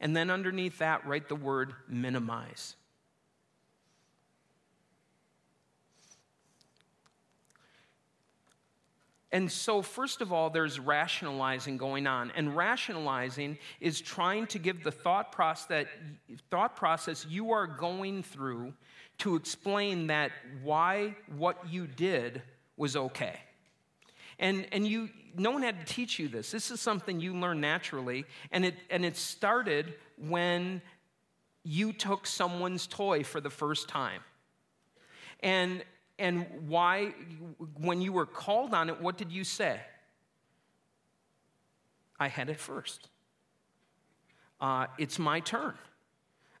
And 0.00 0.16
then 0.16 0.30
underneath 0.30 0.78
that, 0.78 1.06
write 1.06 1.28
the 1.28 1.36
word 1.36 1.74
minimize. 1.86 2.76
And 9.32 9.50
so, 9.50 9.80
first 9.80 10.20
of 10.20 10.30
all, 10.30 10.50
there's 10.50 10.78
rationalizing 10.78 11.78
going 11.78 12.06
on. 12.06 12.30
And 12.36 12.54
rationalizing 12.54 13.56
is 13.80 13.98
trying 14.00 14.46
to 14.48 14.58
give 14.58 14.84
the 14.84 14.92
thought 14.92 15.32
process, 15.32 15.66
that, 15.68 15.86
thought 16.50 16.76
process 16.76 17.24
you 17.26 17.52
are 17.52 17.66
going 17.66 18.22
through 18.22 18.74
to 19.18 19.34
explain 19.34 20.08
that 20.08 20.32
why 20.62 21.16
what 21.34 21.66
you 21.70 21.86
did 21.86 22.42
was 22.76 22.94
okay. 22.94 23.38
And, 24.38 24.66
and 24.70 24.86
you, 24.86 25.08
no 25.34 25.50
one 25.50 25.62
had 25.62 25.86
to 25.86 25.94
teach 25.94 26.18
you 26.18 26.28
this. 26.28 26.50
This 26.50 26.70
is 26.70 26.80
something 26.80 27.18
you 27.18 27.34
learn 27.34 27.60
naturally. 27.60 28.26
And 28.50 28.66
it, 28.66 28.74
and 28.90 29.02
it 29.02 29.16
started 29.16 29.94
when 30.18 30.82
you 31.64 31.94
took 31.94 32.26
someone's 32.26 32.86
toy 32.86 33.24
for 33.24 33.40
the 33.40 33.50
first 33.50 33.88
time. 33.88 34.20
And, 35.40 35.84
and 36.22 36.46
why, 36.68 37.14
when 37.80 38.00
you 38.00 38.12
were 38.12 38.26
called 38.26 38.74
on 38.74 38.88
it, 38.88 39.00
what 39.00 39.18
did 39.18 39.32
you 39.32 39.42
say? 39.42 39.80
I 42.20 42.28
had 42.28 42.48
it 42.48 42.60
first. 42.60 43.08
Uh, 44.60 44.86
it's 44.98 45.18
my 45.18 45.40
turn. 45.40 45.74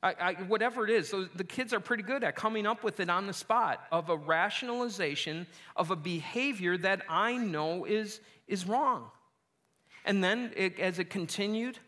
I, 0.02 0.14
I, 0.20 0.32
whatever 0.48 0.82
it 0.82 0.90
is, 0.90 1.12
those, 1.12 1.28
the 1.36 1.44
kids 1.44 1.72
are 1.72 1.78
pretty 1.78 2.02
good 2.02 2.24
at 2.24 2.34
coming 2.34 2.66
up 2.66 2.82
with 2.82 2.98
it 2.98 3.08
on 3.08 3.28
the 3.28 3.32
spot 3.32 3.86
of 3.92 4.10
a 4.10 4.16
rationalization 4.16 5.46
of 5.76 5.92
a 5.92 5.96
behavior 5.96 6.76
that 6.78 7.02
I 7.08 7.36
know 7.36 7.84
is, 7.84 8.18
is 8.48 8.66
wrong. 8.66 9.12
And 10.04 10.24
then 10.24 10.50
it, 10.56 10.80
as 10.80 10.98
it 10.98 11.08
continued, 11.08 11.78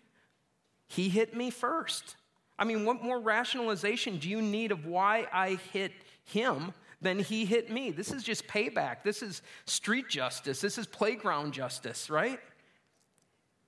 he 0.86 1.08
hit 1.08 1.36
me 1.36 1.50
first. 1.50 2.14
I 2.56 2.64
mean, 2.64 2.84
what 2.84 3.02
more 3.02 3.18
rationalization 3.18 4.18
do 4.18 4.28
you 4.28 4.40
need 4.40 4.70
of 4.70 4.86
why 4.86 5.26
I 5.32 5.58
hit 5.72 5.90
him 6.22 6.72
than 7.04 7.20
he 7.20 7.44
hit 7.44 7.70
me? 7.70 7.90
This 7.90 8.10
is 8.10 8.22
just 8.22 8.46
payback. 8.48 9.04
This 9.04 9.22
is 9.22 9.42
street 9.66 10.08
justice. 10.08 10.60
This 10.60 10.78
is 10.78 10.86
playground 10.86 11.52
justice, 11.52 12.10
right? 12.10 12.40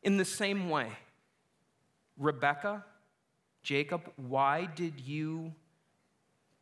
In 0.03 0.17
the 0.17 0.25
same 0.25 0.69
way, 0.69 0.91
Rebecca 2.19 2.85
Jacob, 3.67 4.13
why 4.15 4.69
did 4.77 5.01
you 5.01 5.53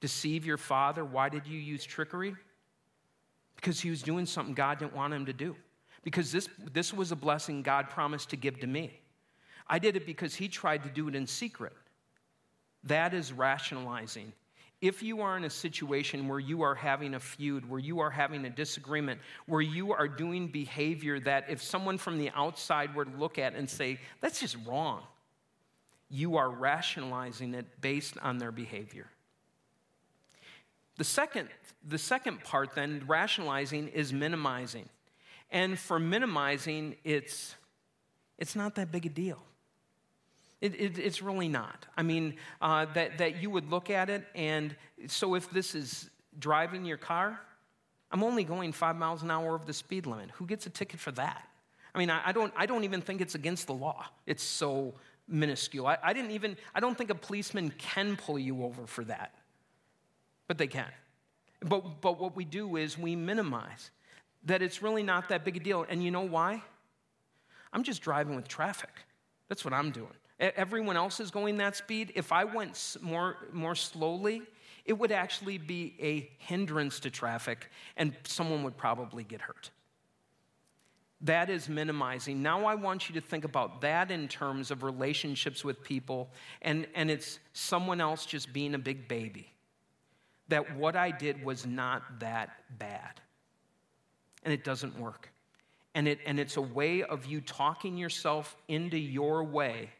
deceive 0.00 0.46
your 0.46 0.56
father? 0.56 1.04
Why 1.04 1.28
did 1.28 1.46
you 1.46 1.58
use 1.58 1.84
trickery? 1.84 2.34
Because 3.56 3.78
he 3.78 3.90
was 3.90 4.00
doing 4.00 4.24
something 4.24 4.54
God 4.54 4.78
didn't 4.78 4.94
want 4.94 5.12
him 5.12 5.26
to 5.26 5.34
do. 5.34 5.54
Because 6.02 6.32
this, 6.32 6.48
this 6.72 6.94
was 6.94 7.12
a 7.12 7.16
blessing 7.16 7.60
God 7.60 7.90
promised 7.90 8.30
to 8.30 8.36
give 8.36 8.58
to 8.60 8.66
me. 8.66 8.98
I 9.66 9.78
did 9.78 9.96
it 9.96 10.06
because 10.06 10.34
he 10.34 10.48
tried 10.48 10.82
to 10.84 10.88
do 10.88 11.06
it 11.06 11.14
in 11.14 11.26
secret. 11.26 11.74
That 12.84 13.12
is 13.12 13.34
rationalizing. 13.34 14.32
If 14.84 15.02
you 15.02 15.22
are 15.22 15.34
in 15.38 15.44
a 15.44 15.50
situation 15.50 16.28
where 16.28 16.38
you 16.38 16.60
are 16.60 16.74
having 16.74 17.14
a 17.14 17.18
feud, 17.18 17.66
where 17.70 17.80
you 17.80 18.00
are 18.00 18.10
having 18.10 18.44
a 18.44 18.50
disagreement, 18.50 19.18
where 19.46 19.62
you 19.62 19.94
are 19.94 20.06
doing 20.06 20.48
behavior 20.48 21.18
that 21.20 21.46
if 21.48 21.62
someone 21.62 21.96
from 21.96 22.18
the 22.18 22.28
outside 22.34 22.94
were 22.94 23.06
to 23.06 23.16
look 23.16 23.38
at 23.38 23.54
and 23.54 23.70
say, 23.70 23.98
that's 24.20 24.40
just 24.40 24.58
wrong, 24.66 25.00
you 26.10 26.36
are 26.36 26.50
rationalizing 26.50 27.54
it 27.54 27.64
based 27.80 28.18
on 28.20 28.36
their 28.36 28.52
behavior. 28.52 29.06
The 30.98 31.04
second, 31.04 31.48
the 31.88 31.96
second 31.96 32.44
part, 32.44 32.74
then, 32.74 33.04
rationalizing, 33.06 33.88
is 33.88 34.12
minimizing. 34.12 34.86
And 35.50 35.78
for 35.78 35.98
minimizing, 35.98 36.96
it's, 37.04 37.54
it's 38.36 38.54
not 38.54 38.74
that 38.74 38.92
big 38.92 39.06
a 39.06 39.08
deal. 39.08 39.38
It, 40.64 40.80
it, 40.80 40.98
it's 40.98 41.20
really 41.20 41.48
not. 41.48 41.84
I 41.94 42.02
mean, 42.02 42.36
uh, 42.62 42.86
that, 42.94 43.18
that 43.18 43.42
you 43.42 43.50
would 43.50 43.70
look 43.70 43.90
at 43.90 44.08
it, 44.08 44.24
and 44.34 44.74
so 45.08 45.34
if 45.34 45.50
this 45.50 45.74
is 45.74 46.08
driving 46.38 46.86
your 46.86 46.96
car, 46.96 47.38
I'm 48.10 48.24
only 48.24 48.44
going 48.44 48.72
five 48.72 48.96
miles 48.96 49.22
an 49.22 49.30
hour 49.30 49.56
over 49.56 49.66
the 49.66 49.74
speed 49.74 50.06
limit. 50.06 50.30
Who 50.36 50.46
gets 50.46 50.64
a 50.64 50.70
ticket 50.70 51.00
for 51.00 51.12
that? 51.12 51.46
I 51.94 51.98
mean, 51.98 52.08
I, 52.08 52.28
I, 52.28 52.32
don't, 52.32 52.50
I 52.56 52.64
don't 52.64 52.84
even 52.84 53.02
think 53.02 53.20
it's 53.20 53.34
against 53.34 53.66
the 53.66 53.74
law. 53.74 54.06
It's 54.24 54.42
so 54.42 54.94
minuscule. 55.28 55.86
I, 55.86 55.98
I 56.02 56.14
didn't 56.14 56.30
even, 56.30 56.56
I 56.74 56.80
don't 56.80 56.96
think 56.96 57.10
a 57.10 57.14
policeman 57.14 57.68
can 57.76 58.16
pull 58.16 58.38
you 58.38 58.64
over 58.64 58.86
for 58.86 59.04
that, 59.04 59.34
but 60.48 60.56
they 60.56 60.66
can. 60.66 60.88
But, 61.60 62.00
but 62.00 62.18
what 62.18 62.36
we 62.36 62.46
do 62.46 62.76
is 62.76 62.96
we 62.96 63.16
minimize 63.16 63.90
that 64.44 64.62
it's 64.62 64.80
really 64.80 65.02
not 65.02 65.28
that 65.28 65.44
big 65.44 65.58
a 65.58 65.60
deal. 65.60 65.84
And 65.90 66.02
you 66.02 66.10
know 66.10 66.22
why? 66.26 66.62
I'm 67.70 67.82
just 67.82 68.00
driving 68.00 68.34
with 68.34 68.48
traffic. 68.48 68.92
That's 69.50 69.62
what 69.62 69.74
I'm 69.74 69.90
doing. 69.90 70.08
Everyone 70.40 70.96
else 70.96 71.20
is 71.20 71.30
going 71.30 71.58
that 71.58 71.76
speed. 71.76 72.12
If 72.16 72.32
I 72.32 72.44
went 72.44 72.96
more, 73.00 73.36
more 73.52 73.74
slowly, 73.74 74.42
it 74.84 74.92
would 74.92 75.12
actually 75.12 75.58
be 75.58 75.94
a 76.00 76.30
hindrance 76.38 77.00
to 77.00 77.10
traffic, 77.10 77.70
and 77.96 78.14
someone 78.24 78.64
would 78.64 78.76
probably 78.76 79.22
get 79.24 79.40
hurt. 79.40 79.70
That 81.20 81.48
is 81.48 81.68
minimizing. 81.68 82.42
Now 82.42 82.66
I 82.66 82.74
want 82.74 83.08
you 83.08 83.14
to 83.14 83.26
think 83.26 83.44
about 83.44 83.80
that 83.80 84.10
in 84.10 84.28
terms 84.28 84.70
of 84.70 84.82
relationships 84.82 85.64
with 85.64 85.82
people, 85.82 86.30
and, 86.60 86.86
and 86.94 87.10
it's 87.10 87.38
someone 87.52 88.00
else 88.00 88.26
just 88.26 88.52
being 88.52 88.74
a 88.74 88.78
big 88.78 89.08
baby. 89.08 89.50
That 90.48 90.76
what 90.76 90.96
I 90.96 91.12
did 91.12 91.42
was 91.42 91.64
not 91.64 92.02
that 92.20 92.50
bad. 92.78 93.20
And 94.42 94.52
it 94.52 94.64
doesn't 94.64 94.98
work. 94.98 95.30
And, 95.94 96.06
it, 96.06 96.18
and 96.26 96.38
it's 96.38 96.58
a 96.58 96.62
way 96.62 97.02
of 97.02 97.24
you 97.24 97.40
talking 97.40 97.96
yourself 97.96 98.56
into 98.68 98.98
your 98.98 99.44
way 99.44 99.90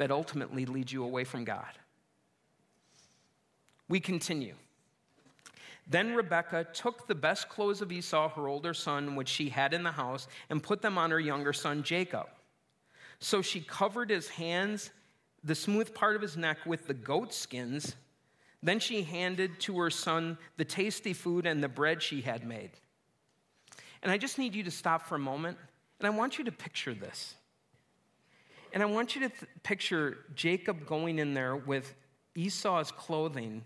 that 0.00 0.10
ultimately 0.10 0.64
leads 0.64 0.90
you 0.90 1.04
away 1.04 1.24
from 1.24 1.44
God. 1.44 1.78
We 3.86 4.00
continue. 4.00 4.54
Then 5.86 6.14
Rebekah 6.14 6.68
took 6.72 7.06
the 7.06 7.14
best 7.14 7.50
clothes 7.50 7.82
of 7.82 7.92
Esau, 7.92 8.30
her 8.30 8.48
older 8.48 8.72
son, 8.72 9.14
which 9.14 9.28
she 9.28 9.50
had 9.50 9.74
in 9.74 9.82
the 9.82 9.92
house, 9.92 10.26
and 10.48 10.62
put 10.62 10.80
them 10.80 10.96
on 10.96 11.10
her 11.10 11.20
younger 11.20 11.52
son 11.52 11.82
Jacob. 11.82 12.28
So 13.18 13.42
she 13.42 13.60
covered 13.60 14.08
his 14.08 14.30
hands, 14.30 14.90
the 15.44 15.54
smooth 15.54 15.92
part 15.92 16.16
of 16.16 16.22
his 16.22 16.34
neck, 16.34 16.56
with 16.64 16.86
the 16.86 16.94
goat 16.94 17.34
skins. 17.34 17.94
Then 18.62 18.78
she 18.78 19.02
handed 19.02 19.60
to 19.60 19.78
her 19.80 19.90
son 19.90 20.38
the 20.56 20.64
tasty 20.64 21.12
food 21.12 21.44
and 21.44 21.62
the 21.62 21.68
bread 21.68 22.02
she 22.02 22.22
had 22.22 22.46
made. 22.46 22.70
And 24.02 24.10
I 24.10 24.16
just 24.16 24.38
need 24.38 24.54
you 24.54 24.62
to 24.62 24.70
stop 24.70 25.02
for 25.02 25.16
a 25.16 25.18
moment, 25.18 25.58
and 25.98 26.06
I 26.06 26.10
want 26.10 26.38
you 26.38 26.44
to 26.44 26.52
picture 26.52 26.94
this. 26.94 27.34
And 28.72 28.82
I 28.82 28.86
want 28.86 29.14
you 29.14 29.22
to 29.22 29.28
th- 29.28 29.50
picture 29.62 30.18
Jacob 30.34 30.86
going 30.86 31.18
in 31.18 31.34
there 31.34 31.56
with 31.56 31.94
Esau's 32.34 32.90
clothing 32.90 33.64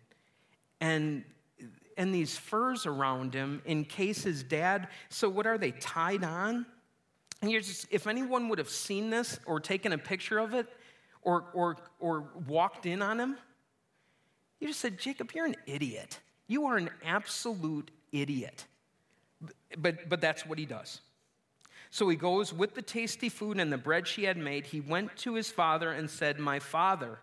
and 0.81 1.25
and 1.97 2.15
these 2.15 2.37
furs 2.37 2.87
around 2.87 3.35
him 3.35 3.63
in 3.65 3.85
case 3.85 4.25
his 4.25 4.43
dad. 4.43 4.89
So, 5.09 5.29
what 5.29 5.47
are 5.47 5.59
they 5.59 5.71
tied 5.73 6.25
on? 6.25 6.67
And 7.43 7.51
you're 7.51 7.61
just, 7.61 7.87
if 7.91 8.07
anyone 8.07 8.49
would 8.49 8.59
have 8.59 8.71
seen 8.71 9.11
this 9.11 9.39
or 9.47 9.61
taken 9.61 9.93
a 9.93 9.99
picture 9.99 10.39
of 10.39 10.55
it 10.55 10.67
or, 11.23 11.45
or, 11.53 11.77
or 12.01 12.29
walked 12.47 12.87
in 12.87 13.03
on 13.03 13.21
him, 13.21 13.37
you 14.61 14.69
just 14.69 14.81
said, 14.81 14.99
Jacob, 14.99 15.31
you're 15.35 15.47
an 15.47 15.57
idiot. 15.67 16.21
You 16.47 16.67
are 16.67 16.77
an 16.77 16.91
absolute 17.05 17.91
idiot. 18.13 18.65
But, 19.77 20.09
but 20.09 20.21
that's 20.21 20.47
what 20.47 20.59
he 20.59 20.65
does. 20.65 21.01
So 21.95 22.09
he 22.09 22.17
goes 22.17 22.53
with 22.53 22.75
the 22.75 22.83
tasty 22.83 23.29
food 23.29 23.61
and 23.61 23.73
the 23.73 23.79
bread 23.79 24.09
she 24.09 24.25
had 24.25 24.37
made. 24.37 24.67
He 24.67 24.81
went 24.81 25.15
to 25.19 25.35
his 25.35 25.53
father 25.53 25.93
and 25.93 26.11
said, 26.11 26.41
My 26.41 26.59
father. 26.59 27.21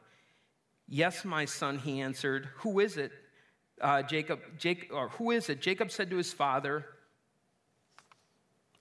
Yes, 0.87 1.25
my 1.25 1.43
son, 1.43 1.77
he 1.77 1.99
answered. 1.99 2.47
Who 2.59 2.79
is 2.79 2.95
it? 2.95 3.11
uh, 3.81 4.03
Jacob, 4.03 4.39
Jacob, 4.57 4.91
or 4.91 5.09
who 5.09 5.31
is 5.31 5.49
it? 5.49 5.61
Jacob 5.61 5.91
said 5.91 6.09
to 6.09 6.17
his 6.17 6.31
father, 6.31 6.85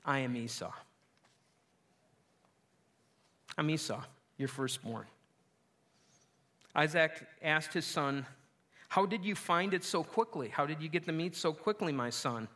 I 0.05 0.21
am 0.21 0.37
Esau. 0.37 0.73
I'm 3.59 3.69
Esau, 3.71 4.01
your 4.39 4.49
firstborn. 4.49 5.07
Isaac 6.75 7.27
asked 7.43 7.75
his 7.75 7.85
son, 7.85 8.25
How 8.89 9.07
did 9.07 9.25
you 9.25 9.35
find 9.35 9.75
it 9.75 9.85
so 9.85 10.05
quickly? 10.05 10.49
How 10.49 10.67
did 10.67 10.81
you 10.81 10.89
get 10.89 11.05
the 11.05 11.13
meat 11.13 11.35
so 11.35 11.53
quickly, 11.53 11.93
my 11.93 12.11
son? 12.11 12.47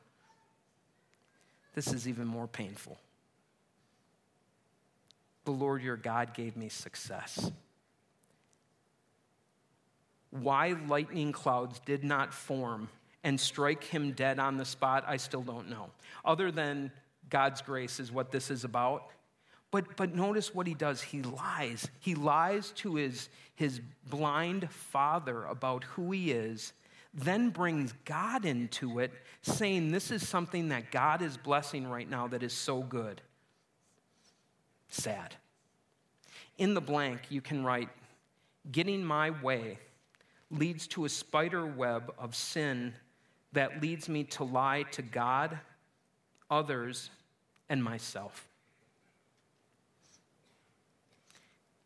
This 1.74 1.92
is 1.92 2.06
even 2.06 2.26
more 2.26 2.46
painful. 2.46 2.98
The 5.44 5.50
Lord 5.50 5.82
your 5.82 5.96
God 5.96 6.34
gave 6.34 6.56
me 6.56 6.68
success. 6.68 7.50
Why 10.30 10.74
lightning 10.88 11.32
clouds 11.32 11.80
did 11.84 12.02
not 12.02 12.34
form 12.34 12.88
and 13.22 13.40
strike 13.40 13.84
him 13.84 14.12
dead 14.12 14.38
on 14.38 14.56
the 14.56 14.64
spot, 14.64 15.04
I 15.06 15.16
still 15.16 15.42
don't 15.42 15.70
know. 15.70 15.90
Other 16.24 16.50
than 16.50 16.92
God's 17.30 17.62
grace 17.62 17.98
is 17.98 18.12
what 18.12 18.30
this 18.30 18.50
is 18.50 18.64
about. 18.64 19.10
But, 19.70 19.96
but 19.96 20.14
notice 20.14 20.54
what 20.54 20.66
he 20.66 20.74
does. 20.74 21.02
He 21.02 21.22
lies. 21.22 21.88
He 21.98 22.14
lies 22.14 22.70
to 22.76 22.94
his, 22.94 23.28
his 23.56 23.80
blind 24.08 24.70
father 24.70 25.44
about 25.46 25.84
who 25.84 26.12
he 26.12 26.30
is, 26.30 26.72
then 27.12 27.50
brings 27.50 27.92
God 28.04 28.44
into 28.44 28.98
it, 28.98 29.12
saying, 29.42 29.90
This 29.90 30.10
is 30.10 30.26
something 30.26 30.68
that 30.68 30.92
God 30.92 31.22
is 31.22 31.36
blessing 31.36 31.88
right 31.88 32.08
now 32.08 32.28
that 32.28 32.42
is 32.42 32.52
so 32.52 32.82
good. 32.82 33.20
Sad. 34.94 35.34
In 36.58 36.74
the 36.74 36.80
blank, 36.80 37.20
you 37.28 37.40
can 37.40 37.64
write, 37.64 37.88
Getting 38.70 39.04
my 39.04 39.30
way 39.30 39.78
leads 40.50 40.86
to 40.88 41.04
a 41.04 41.08
spider 41.08 41.66
web 41.66 42.14
of 42.18 42.34
sin 42.34 42.94
that 43.52 43.82
leads 43.82 44.08
me 44.08 44.24
to 44.24 44.44
lie 44.44 44.84
to 44.92 45.02
God 45.02 45.58
others, 46.50 47.10
and 47.68 47.82
myself. 47.82 48.46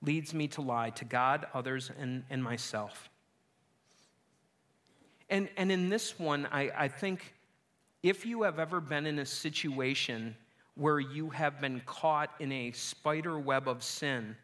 Leads 0.03 0.35
me 0.35 0.49
to 0.49 0.61
lie 0.61 0.91
to 0.91 1.05
God, 1.05 1.47
others, 1.55 1.91
and, 1.99 2.25
and 2.31 2.43
myself. 2.43 3.09
And, 5.31 5.49
and 5.57 5.71
in 5.73 5.89
this 5.89 6.19
one, 6.19 6.47
I, 6.51 6.71
I 6.77 6.89
think 6.89 7.35
if 8.03 8.25
you 8.25 8.43
have 8.43 8.59
ever 8.59 8.81
been 8.81 9.07
in 9.07 9.19
a 9.19 9.27
situation 9.27 10.37
where 10.79 11.01
you 11.01 11.29
have 11.31 11.61
been 11.61 11.83
caught 11.85 12.31
in 12.39 12.53
a 12.53 12.71
spider 12.71 13.39
web 13.39 13.69
of 13.69 13.83
sin, 13.83 14.37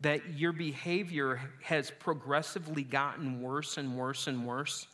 that 0.00 0.34
your 0.34 0.52
behavior 0.52 1.40
has 1.62 1.90
progressively 1.98 2.82
gotten 2.82 3.40
worse 3.40 3.78
and 3.78 3.96
worse 3.96 4.26
and 4.26 4.46
worse, 4.46 4.86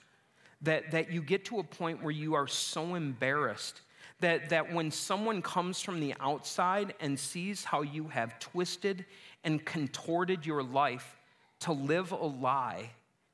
that, 0.62 0.92
that 0.92 1.10
you 1.10 1.20
get 1.20 1.44
to 1.44 1.58
a 1.58 1.64
point 1.64 2.00
where 2.00 2.12
you 2.12 2.34
are 2.34 2.46
so 2.46 2.94
embarrassed 2.94 3.82
that, 4.20 4.48
that 4.50 4.72
when 4.72 4.90
someone 4.90 5.42
comes 5.42 5.80
from 5.80 5.98
the 5.98 6.14
outside 6.20 6.94
and 7.00 7.18
sees 7.18 7.64
how 7.64 7.82
you 7.82 8.06
have 8.08 8.38
twisted 8.38 9.04
and 9.42 9.64
contorted 9.64 10.46
your 10.46 10.62
life 10.62 11.20
to 11.60 11.72
live 11.72 12.12
a 12.12 12.16
lie, 12.16 12.88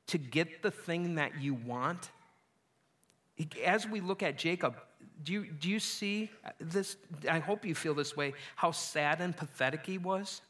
to 0.06 0.18
get 0.18 0.62
the 0.62 0.70
thing 0.70 1.16
that 1.16 1.40
you 1.40 1.54
want, 1.54 2.10
as 3.64 3.86
we 3.86 4.00
look 4.00 4.22
at 4.22 4.38
Jacob, 4.38 4.76
do 5.22 5.32
you, 5.32 5.46
do 5.46 5.68
you 5.68 5.80
see 5.80 6.30
this? 6.58 6.96
I 7.28 7.38
hope 7.38 7.64
you 7.64 7.74
feel 7.74 7.94
this 7.94 8.16
way 8.16 8.34
how 8.56 8.70
sad 8.70 9.20
and 9.20 9.36
pathetic 9.36 9.86
he 9.86 9.98
was. 9.98 10.40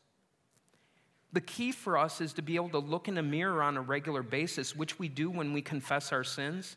The 1.32 1.40
key 1.40 1.72
for 1.72 1.96
us 1.96 2.20
is 2.20 2.32
to 2.34 2.42
be 2.42 2.56
able 2.56 2.70
to 2.70 2.78
look 2.78 3.08
in 3.08 3.16
a 3.18 3.22
mirror 3.22 3.62
on 3.62 3.76
a 3.76 3.80
regular 3.80 4.22
basis, 4.22 4.74
which 4.74 4.98
we 4.98 5.08
do 5.08 5.30
when 5.30 5.52
we 5.52 5.62
confess 5.62 6.12
our 6.12 6.24
sins, 6.24 6.76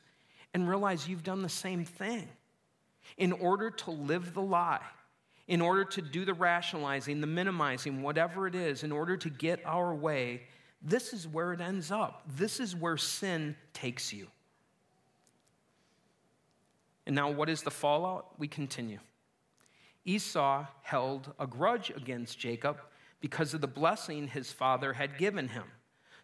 and 0.54 0.70
realize 0.70 1.08
you've 1.08 1.24
done 1.24 1.42
the 1.42 1.50
same 1.50 1.86
thing. 1.86 2.28
In 3.18 3.32
order 3.34 3.72
to 3.72 3.92
live 3.92 4.34
the 4.34 4.42
lie, 4.42 4.86
in 5.48 5.60
order 5.60 5.84
to 5.84 6.02
do 6.02 6.24
the 6.24 6.34
rationalizing, 6.34 7.20
the 7.20 7.28
minimizing, 7.28 8.02
whatever 8.02 8.48
it 8.48 8.56
is, 8.56 8.84
in 8.84 8.92
order 8.92 9.18
to 9.18 9.30
get 9.30 9.60
our 9.66 9.94
way, 9.94 10.44
this 10.82 11.14
is 11.14 11.28
where 11.28 11.54
it 11.54 11.62
ends 11.62 11.92
up. 11.92 12.24
This 12.38 12.60
is 12.60 12.76
where 12.76 12.98
sin 12.98 13.56
takes 13.74 14.14
you. 14.14 14.28
And 17.06 17.16
now, 17.16 17.30
what 17.30 17.50
is 17.50 17.64
the 17.64 17.72
fallout? 17.72 18.40
We 18.40 18.48
continue. 18.48 19.00
Esau 20.06 20.66
held 20.82 21.34
a 21.40 21.48
grudge 21.48 21.90
against 21.90 22.40
Jacob 22.40 22.80
because 23.22 23.54
of 23.54 23.62
the 23.62 23.68
blessing 23.68 24.28
his 24.28 24.52
father 24.52 24.94
had 24.94 25.18
given 25.18 25.48
him. 25.48 25.64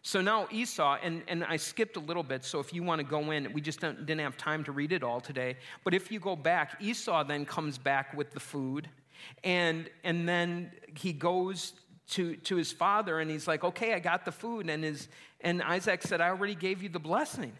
So 0.02 0.22
now 0.22 0.48
Esau, 0.50 0.98
and, 1.02 1.22
and 1.28 1.44
I 1.44 1.56
skipped 1.56 1.96
a 1.96 2.00
little 2.00 2.22
bit, 2.22 2.44
so 2.44 2.58
if 2.58 2.72
you 2.72 2.82
want 2.82 3.00
to 3.00 3.06
go 3.06 3.30
in, 3.32 3.52
we 3.52 3.60
just 3.60 3.80
didn't 3.80 4.18
have 4.18 4.36
time 4.36 4.64
to 4.64 4.72
read 4.72 4.92
it 4.92 5.02
all 5.02 5.20
today. 5.20 5.56
But 5.84 5.92
if 5.92 6.10
you 6.10 6.20
go 6.20 6.36
back, 6.36 6.76
Esau 6.80 7.24
then 7.24 7.44
comes 7.44 7.76
back 7.76 8.16
with 8.16 8.32
the 8.32 8.40
food, 8.40 8.88
and, 9.44 9.90
and 10.04 10.26
then 10.26 10.72
he 10.96 11.12
goes 11.12 11.74
to, 12.10 12.36
to 12.36 12.56
his 12.56 12.72
father 12.72 13.20
and 13.20 13.30
he's 13.30 13.46
like, 13.46 13.64
Okay, 13.64 13.94
I 13.94 13.98
got 14.00 14.24
the 14.24 14.32
food. 14.32 14.68
And, 14.68 14.84
his, 14.84 15.08
and 15.40 15.62
Isaac 15.62 16.02
said, 16.02 16.20
I 16.20 16.28
already 16.28 16.54
gave 16.54 16.82
you 16.82 16.88
the 16.88 16.98
blessing. 16.98 17.52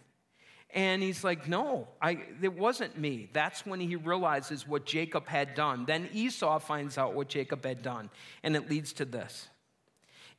And 0.73 1.03
he's 1.03 1.25
like, 1.25 1.49
No, 1.49 1.89
I, 2.01 2.21
it 2.43 2.57
wasn't 2.57 2.99
me. 2.99 3.29
That's 3.33 3.67
when 3.67 3.81
he 3.81 3.97
realizes 3.97 4.67
what 4.67 4.87
Jacob 4.87 5.27
had 5.27 5.55
done. 5.55 5.85
Then 5.87 6.09
Esau 6.13 6.59
finds 6.59 6.99
out 6.99 7.15
what 7.15 7.29
Jacob 7.29 7.65
had 7.65 7.83
done, 7.83 8.11
and 8.43 8.55
it 8.57 8.71
leads 8.71 8.93
to 8.95 9.05
this 9.05 9.49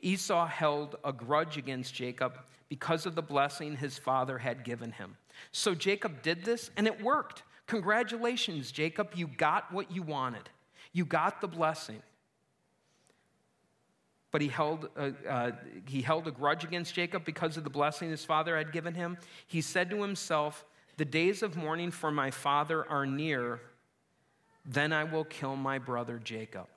Esau 0.01 0.45
held 0.47 0.95
a 1.03 1.13
grudge 1.13 1.57
against 1.57 1.93
Jacob 1.93 2.33
because 2.69 3.05
of 3.05 3.15
the 3.15 3.21
blessing 3.21 3.75
his 3.75 3.97
father 3.97 4.37
had 4.37 4.63
given 4.63 4.91
him. 4.93 5.17
So 5.51 5.75
Jacob 5.75 6.21
did 6.21 6.45
this, 6.45 6.71
and 6.77 6.87
it 6.87 7.01
worked. 7.01 7.43
Congratulations, 7.67 8.71
Jacob. 8.71 9.09
You 9.15 9.27
got 9.27 9.71
what 9.71 9.91
you 9.91 10.01
wanted, 10.01 10.49
you 10.93 11.05
got 11.05 11.41
the 11.41 11.47
blessing 11.47 12.01
but 14.31 14.41
he 14.41 14.47
held, 14.47 14.89
a, 14.95 15.13
uh, 15.29 15.51
he 15.85 16.01
held 16.01 16.27
a 16.27 16.31
grudge 16.31 16.63
against 16.63 16.93
Jacob 16.93 17.25
because 17.25 17.57
of 17.57 17.63
the 17.63 17.69
blessing 17.69 18.09
his 18.09 18.23
father 18.23 18.57
had 18.57 18.71
given 18.71 18.93
him. 18.93 19.17
He 19.45 19.61
said 19.61 19.89
to 19.89 20.01
himself, 20.01 20.65
The 20.97 21.05
days 21.05 21.43
of 21.43 21.57
mourning 21.57 21.91
for 21.91 22.11
my 22.11 22.31
father 22.31 22.89
are 22.89 23.05
near, 23.05 23.59
then 24.65 24.93
I 24.93 25.03
will 25.03 25.25
kill 25.25 25.55
my 25.55 25.79
brother 25.79 26.19
Jacob. 26.23 26.67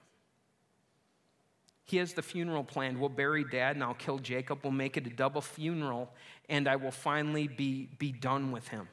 He 1.85 1.99
has 1.99 2.15
the 2.15 2.23
funeral 2.23 2.65
planned. 2.65 2.99
We'll 2.99 3.11
bury 3.11 3.45
dad 3.45 3.77
and 3.77 3.85
I'll 3.85 3.95
kill 3.95 4.19
Jacob. 4.19 4.61
We'll 4.63 4.73
make 4.73 4.97
it 4.97 5.07
a 5.07 5.11
double 5.11 5.43
funeral 5.43 6.11
and 6.49 6.67
I 6.67 6.77
will 6.77 6.91
finally 6.91 7.47
be, 7.47 7.91
be 7.99 8.11
done 8.11 8.53
with 8.53 8.69
him. 8.69 8.89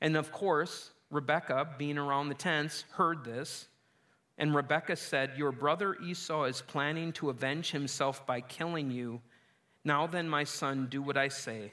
And 0.00 0.16
of 0.16 0.30
course, 0.30 0.90
Rebecca, 1.10 1.68
being 1.78 1.96
around 1.96 2.28
the 2.28 2.34
tents, 2.34 2.84
heard 2.92 3.24
this 3.24 3.68
and 4.38 4.54
Rebekah 4.54 4.96
said, 4.96 5.32
Your 5.36 5.52
brother 5.52 5.96
Esau 6.02 6.44
is 6.44 6.62
planning 6.62 7.12
to 7.14 7.30
avenge 7.30 7.70
himself 7.70 8.26
by 8.26 8.40
killing 8.40 8.90
you. 8.90 9.20
Now 9.84 10.06
then, 10.06 10.28
my 10.28 10.44
son, 10.44 10.88
do 10.90 11.02
what 11.02 11.16
I 11.16 11.28
say. 11.28 11.72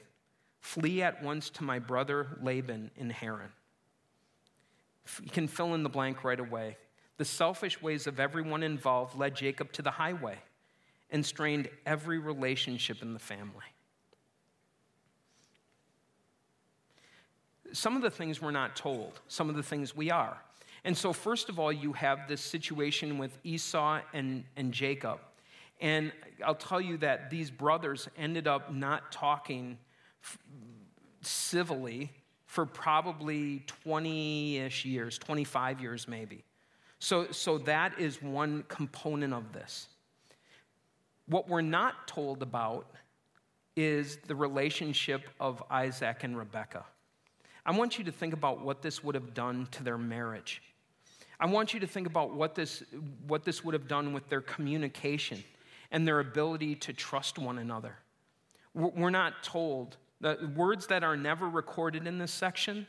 Flee 0.60 1.02
at 1.02 1.22
once 1.22 1.50
to 1.50 1.64
my 1.64 1.78
brother 1.78 2.38
Laban 2.40 2.90
in 2.96 3.10
Haran. 3.10 3.50
You 5.22 5.30
can 5.30 5.48
fill 5.48 5.74
in 5.74 5.82
the 5.82 5.88
blank 5.88 6.22
right 6.22 6.38
away. 6.38 6.76
The 7.16 7.24
selfish 7.24 7.82
ways 7.82 8.06
of 8.06 8.20
everyone 8.20 8.62
involved 8.62 9.18
led 9.18 9.34
Jacob 9.34 9.72
to 9.72 9.82
the 9.82 9.90
highway 9.90 10.38
and 11.10 11.26
strained 11.26 11.68
every 11.84 12.18
relationship 12.18 13.02
in 13.02 13.12
the 13.12 13.18
family. 13.18 13.64
Some 17.72 17.96
of 17.96 18.02
the 18.02 18.10
things 18.10 18.40
we're 18.40 18.50
not 18.50 18.76
told, 18.76 19.20
some 19.28 19.50
of 19.50 19.56
the 19.56 19.62
things 19.62 19.96
we 19.96 20.10
are. 20.10 20.38
And 20.84 20.96
so, 20.96 21.12
first 21.12 21.48
of 21.48 21.58
all, 21.58 21.72
you 21.72 21.92
have 21.92 22.26
this 22.28 22.40
situation 22.40 23.18
with 23.18 23.38
Esau 23.44 24.00
and, 24.12 24.44
and 24.56 24.72
Jacob. 24.72 25.20
And 25.80 26.12
I'll 26.44 26.54
tell 26.54 26.80
you 26.80 26.96
that 26.98 27.30
these 27.30 27.50
brothers 27.50 28.08
ended 28.16 28.46
up 28.46 28.72
not 28.72 29.12
talking 29.12 29.78
f- 30.22 30.38
civilly 31.20 32.10
for 32.46 32.66
probably 32.66 33.64
20 33.84 34.58
ish 34.58 34.84
years, 34.84 35.18
25 35.18 35.80
years 35.80 36.06
maybe. 36.06 36.44
So, 36.98 37.32
so 37.32 37.58
that 37.58 37.98
is 37.98 38.22
one 38.22 38.64
component 38.68 39.32
of 39.32 39.52
this. 39.52 39.88
What 41.26 41.48
we're 41.48 41.62
not 41.62 42.06
told 42.06 42.42
about 42.42 42.86
is 43.74 44.18
the 44.26 44.36
relationship 44.36 45.22
of 45.40 45.62
Isaac 45.70 46.24
and 46.24 46.36
Rebekah. 46.36 46.84
I 47.64 47.76
want 47.76 47.98
you 47.98 48.04
to 48.04 48.12
think 48.12 48.34
about 48.34 48.60
what 48.60 48.82
this 48.82 49.02
would 49.02 49.14
have 49.14 49.34
done 49.34 49.66
to 49.72 49.82
their 49.82 49.98
marriage. 49.98 50.62
I 51.40 51.46
want 51.46 51.74
you 51.74 51.80
to 51.80 51.86
think 51.86 52.06
about 52.06 52.34
what 52.34 52.54
this, 52.54 52.82
what 53.26 53.44
this 53.44 53.64
would 53.64 53.74
have 53.74 53.88
done 53.88 54.12
with 54.12 54.28
their 54.28 54.40
communication 54.40 55.42
and 55.90 56.06
their 56.06 56.20
ability 56.20 56.76
to 56.76 56.92
trust 56.92 57.38
one 57.38 57.58
another. 57.58 57.96
We're 58.74 59.10
not 59.10 59.42
told. 59.42 59.96
The 60.20 60.50
words 60.54 60.86
that 60.86 61.04
are 61.04 61.16
never 61.16 61.48
recorded 61.48 62.06
in 62.06 62.18
this 62.18 62.32
section 62.32 62.86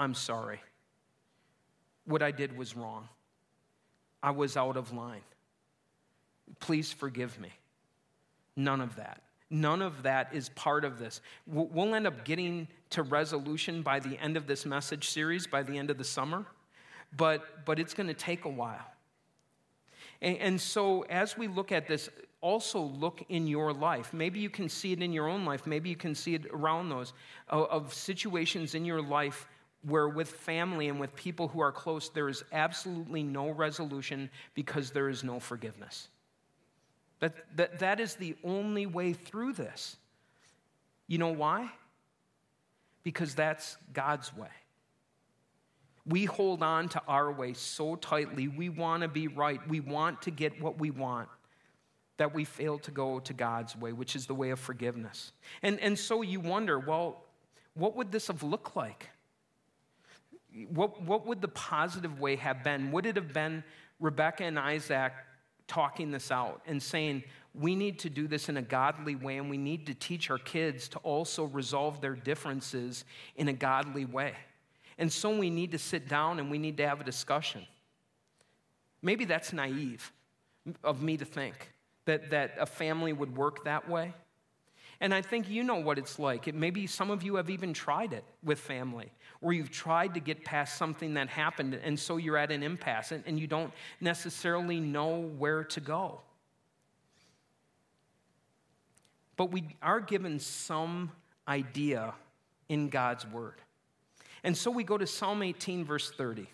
I'm 0.00 0.14
sorry. 0.14 0.60
What 2.06 2.22
I 2.22 2.30
did 2.30 2.56
was 2.56 2.74
wrong. 2.74 3.06
I 4.22 4.30
was 4.30 4.56
out 4.56 4.78
of 4.78 4.94
line. 4.94 5.20
Please 6.58 6.90
forgive 6.90 7.38
me. 7.38 7.50
None 8.56 8.80
of 8.80 8.96
that. 8.96 9.20
None 9.50 9.82
of 9.82 10.04
that 10.04 10.30
is 10.32 10.48
part 10.50 10.86
of 10.86 10.98
this. 10.98 11.20
We'll 11.46 11.94
end 11.94 12.06
up 12.06 12.24
getting 12.24 12.66
to 12.90 13.02
resolution 13.02 13.82
by 13.82 14.00
the 14.00 14.18
end 14.18 14.38
of 14.38 14.46
this 14.46 14.64
message 14.64 15.10
series, 15.10 15.46
by 15.46 15.62
the 15.62 15.76
end 15.76 15.90
of 15.90 15.98
the 15.98 16.04
summer 16.04 16.46
but, 17.16 17.64
but 17.64 17.78
it's 17.78 17.94
going 17.94 18.06
to 18.06 18.14
take 18.14 18.44
a 18.44 18.48
while. 18.48 18.86
And, 20.22 20.36
and 20.38 20.60
so, 20.60 21.02
as 21.02 21.36
we 21.36 21.48
look 21.48 21.72
at 21.72 21.86
this, 21.86 22.08
also 22.40 22.80
look 22.80 23.22
in 23.28 23.46
your 23.46 23.72
life. 23.72 24.12
Maybe 24.12 24.40
you 24.40 24.50
can 24.50 24.68
see 24.68 24.92
it 24.92 25.02
in 25.02 25.12
your 25.12 25.28
own 25.28 25.44
life. 25.44 25.66
Maybe 25.66 25.90
you 25.90 25.96
can 25.96 26.14
see 26.14 26.34
it 26.34 26.46
around 26.52 26.88
those 26.88 27.12
of, 27.48 27.68
of 27.68 27.94
situations 27.94 28.74
in 28.74 28.84
your 28.84 29.02
life 29.02 29.46
where, 29.82 30.08
with 30.08 30.28
family 30.28 30.88
and 30.88 31.00
with 31.00 31.14
people 31.16 31.48
who 31.48 31.60
are 31.60 31.72
close, 31.72 32.10
there 32.10 32.28
is 32.28 32.44
absolutely 32.52 33.22
no 33.22 33.50
resolution 33.50 34.30
because 34.54 34.90
there 34.90 35.08
is 35.08 35.24
no 35.24 35.40
forgiveness. 35.40 36.08
That, 37.20 37.34
that, 37.56 37.78
that 37.80 38.00
is 38.00 38.14
the 38.14 38.36
only 38.44 38.86
way 38.86 39.12
through 39.12 39.54
this. 39.54 39.96
You 41.06 41.18
know 41.18 41.32
why? 41.32 41.70
Because 43.02 43.34
that's 43.34 43.76
God's 43.92 44.34
way. 44.36 44.48
We 46.10 46.26
hold 46.26 46.62
on 46.62 46.88
to 46.90 47.02
our 47.08 47.32
way 47.32 47.54
so 47.54 47.96
tightly. 47.96 48.48
We 48.48 48.68
want 48.68 49.02
to 49.02 49.08
be 49.08 49.28
right. 49.28 49.66
We 49.68 49.80
want 49.80 50.22
to 50.22 50.30
get 50.30 50.60
what 50.60 50.78
we 50.78 50.90
want 50.90 51.28
that 52.20 52.34
we 52.34 52.44
fail 52.44 52.78
to 52.78 52.90
go 52.90 53.18
to 53.18 53.32
God's 53.32 53.74
way, 53.74 53.94
which 53.94 54.14
is 54.14 54.26
the 54.26 54.34
way 54.34 54.50
of 54.50 54.60
forgiveness. 54.60 55.32
And, 55.62 55.80
and 55.80 55.98
so 55.98 56.20
you 56.20 56.38
wonder, 56.38 56.78
well, 56.78 57.24
what 57.72 57.96
would 57.96 58.12
this 58.12 58.26
have 58.26 58.42
looked 58.42 58.76
like? 58.76 59.08
What, 60.68 61.00
what 61.00 61.26
would 61.26 61.40
the 61.40 61.48
positive 61.48 62.20
way 62.20 62.36
have 62.36 62.62
been? 62.62 62.92
Would 62.92 63.06
it 63.06 63.16
have 63.16 63.32
been 63.32 63.64
Rebecca 64.00 64.44
and 64.44 64.58
Isaac 64.58 65.14
talking 65.66 66.10
this 66.10 66.30
out 66.30 66.60
and 66.66 66.82
saying, 66.82 67.22
we 67.54 67.74
need 67.74 67.98
to 68.00 68.10
do 68.10 68.28
this 68.28 68.50
in 68.50 68.58
a 68.58 68.62
godly 68.62 69.14
way 69.14 69.38
and 69.38 69.48
we 69.48 69.56
need 69.56 69.86
to 69.86 69.94
teach 69.94 70.30
our 70.30 70.38
kids 70.38 70.88
to 70.88 70.98
also 70.98 71.44
resolve 71.44 72.02
their 72.02 72.16
differences 72.16 73.06
in 73.36 73.48
a 73.48 73.54
godly 73.54 74.04
way? 74.04 74.34
And 75.00 75.10
so 75.10 75.36
we 75.36 75.48
need 75.48 75.72
to 75.72 75.78
sit 75.78 76.08
down 76.08 76.38
and 76.38 76.50
we 76.50 76.58
need 76.58 76.76
to 76.76 76.86
have 76.86 77.00
a 77.00 77.04
discussion. 77.04 77.66
Maybe 79.00 79.24
that's 79.24 79.50
naive 79.50 80.12
of 80.84 81.02
me 81.02 81.16
to 81.16 81.24
think 81.24 81.72
that, 82.04 82.30
that 82.30 82.56
a 82.60 82.66
family 82.66 83.14
would 83.14 83.34
work 83.34 83.64
that 83.64 83.88
way. 83.88 84.12
And 85.00 85.14
I 85.14 85.22
think 85.22 85.48
you 85.48 85.64
know 85.64 85.76
what 85.76 85.98
it's 85.98 86.18
like. 86.18 86.48
It, 86.48 86.54
maybe 86.54 86.86
some 86.86 87.10
of 87.10 87.22
you 87.22 87.36
have 87.36 87.48
even 87.48 87.72
tried 87.72 88.12
it 88.12 88.24
with 88.44 88.60
family, 88.60 89.10
where 89.40 89.54
you've 89.54 89.70
tried 89.70 90.12
to 90.12 90.20
get 90.20 90.44
past 90.44 90.76
something 90.76 91.14
that 91.14 91.30
happened, 91.30 91.80
and 91.82 91.98
so 91.98 92.18
you're 92.18 92.36
at 92.36 92.52
an 92.52 92.62
impasse 92.62 93.10
and, 93.10 93.24
and 93.26 93.40
you 93.40 93.46
don't 93.46 93.72
necessarily 94.02 94.78
know 94.78 95.20
where 95.38 95.64
to 95.64 95.80
go. 95.80 96.20
But 99.38 99.50
we 99.50 99.74
are 99.80 100.00
given 100.00 100.38
some 100.38 101.12
idea 101.48 102.12
in 102.68 102.90
God's 102.90 103.26
word. 103.26 103.54
And 104.42 104.56
so 104.56 104.70
we 104.70 104.84
go 104.84 104.96
to 104.96 105.06
Psalm 105.06 105.42
18, 105.42 105.84
verse 105.84 106.10
30. 106.10 106.46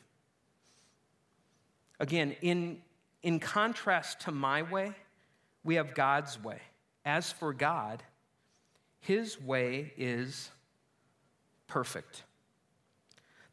Again, 1.98 2.36
in, 2.42 2.78
in 3.22 3.40
contrast 3.40 4.20
to 4.22 4.32
my 4.32 4.62
way, 4.62 4.92
we 5.64 5.76
have 5.76 5.94
God's 5.94 6.42
way. 6.42 6.60
As 7.04 7.32
for 7.32 7.52
God, 7.52 8.02
his 9.00 9.40
way 9.40 9.92
is 9.96 10.50
perfect. 11.68 12.24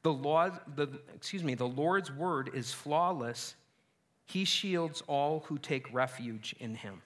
The 0.01 0.11
law, 0.11 0.49
the, 0.75 0.87
excuse 1.15 1.43
me, 1.43 1.55
the 1.55 1.67
Lord's 1.67 2.11
word 2.11 2.49
is 2.53 2.73
flawless. 2.73 3.55
He 4.25 4.45
shields 4.45 5.01
all 5.07 5.45
who 5.47 5.57
take 5.57 5.93
refuge 5.93 6.55
in 6.59 6.75
him. 6.75 7.01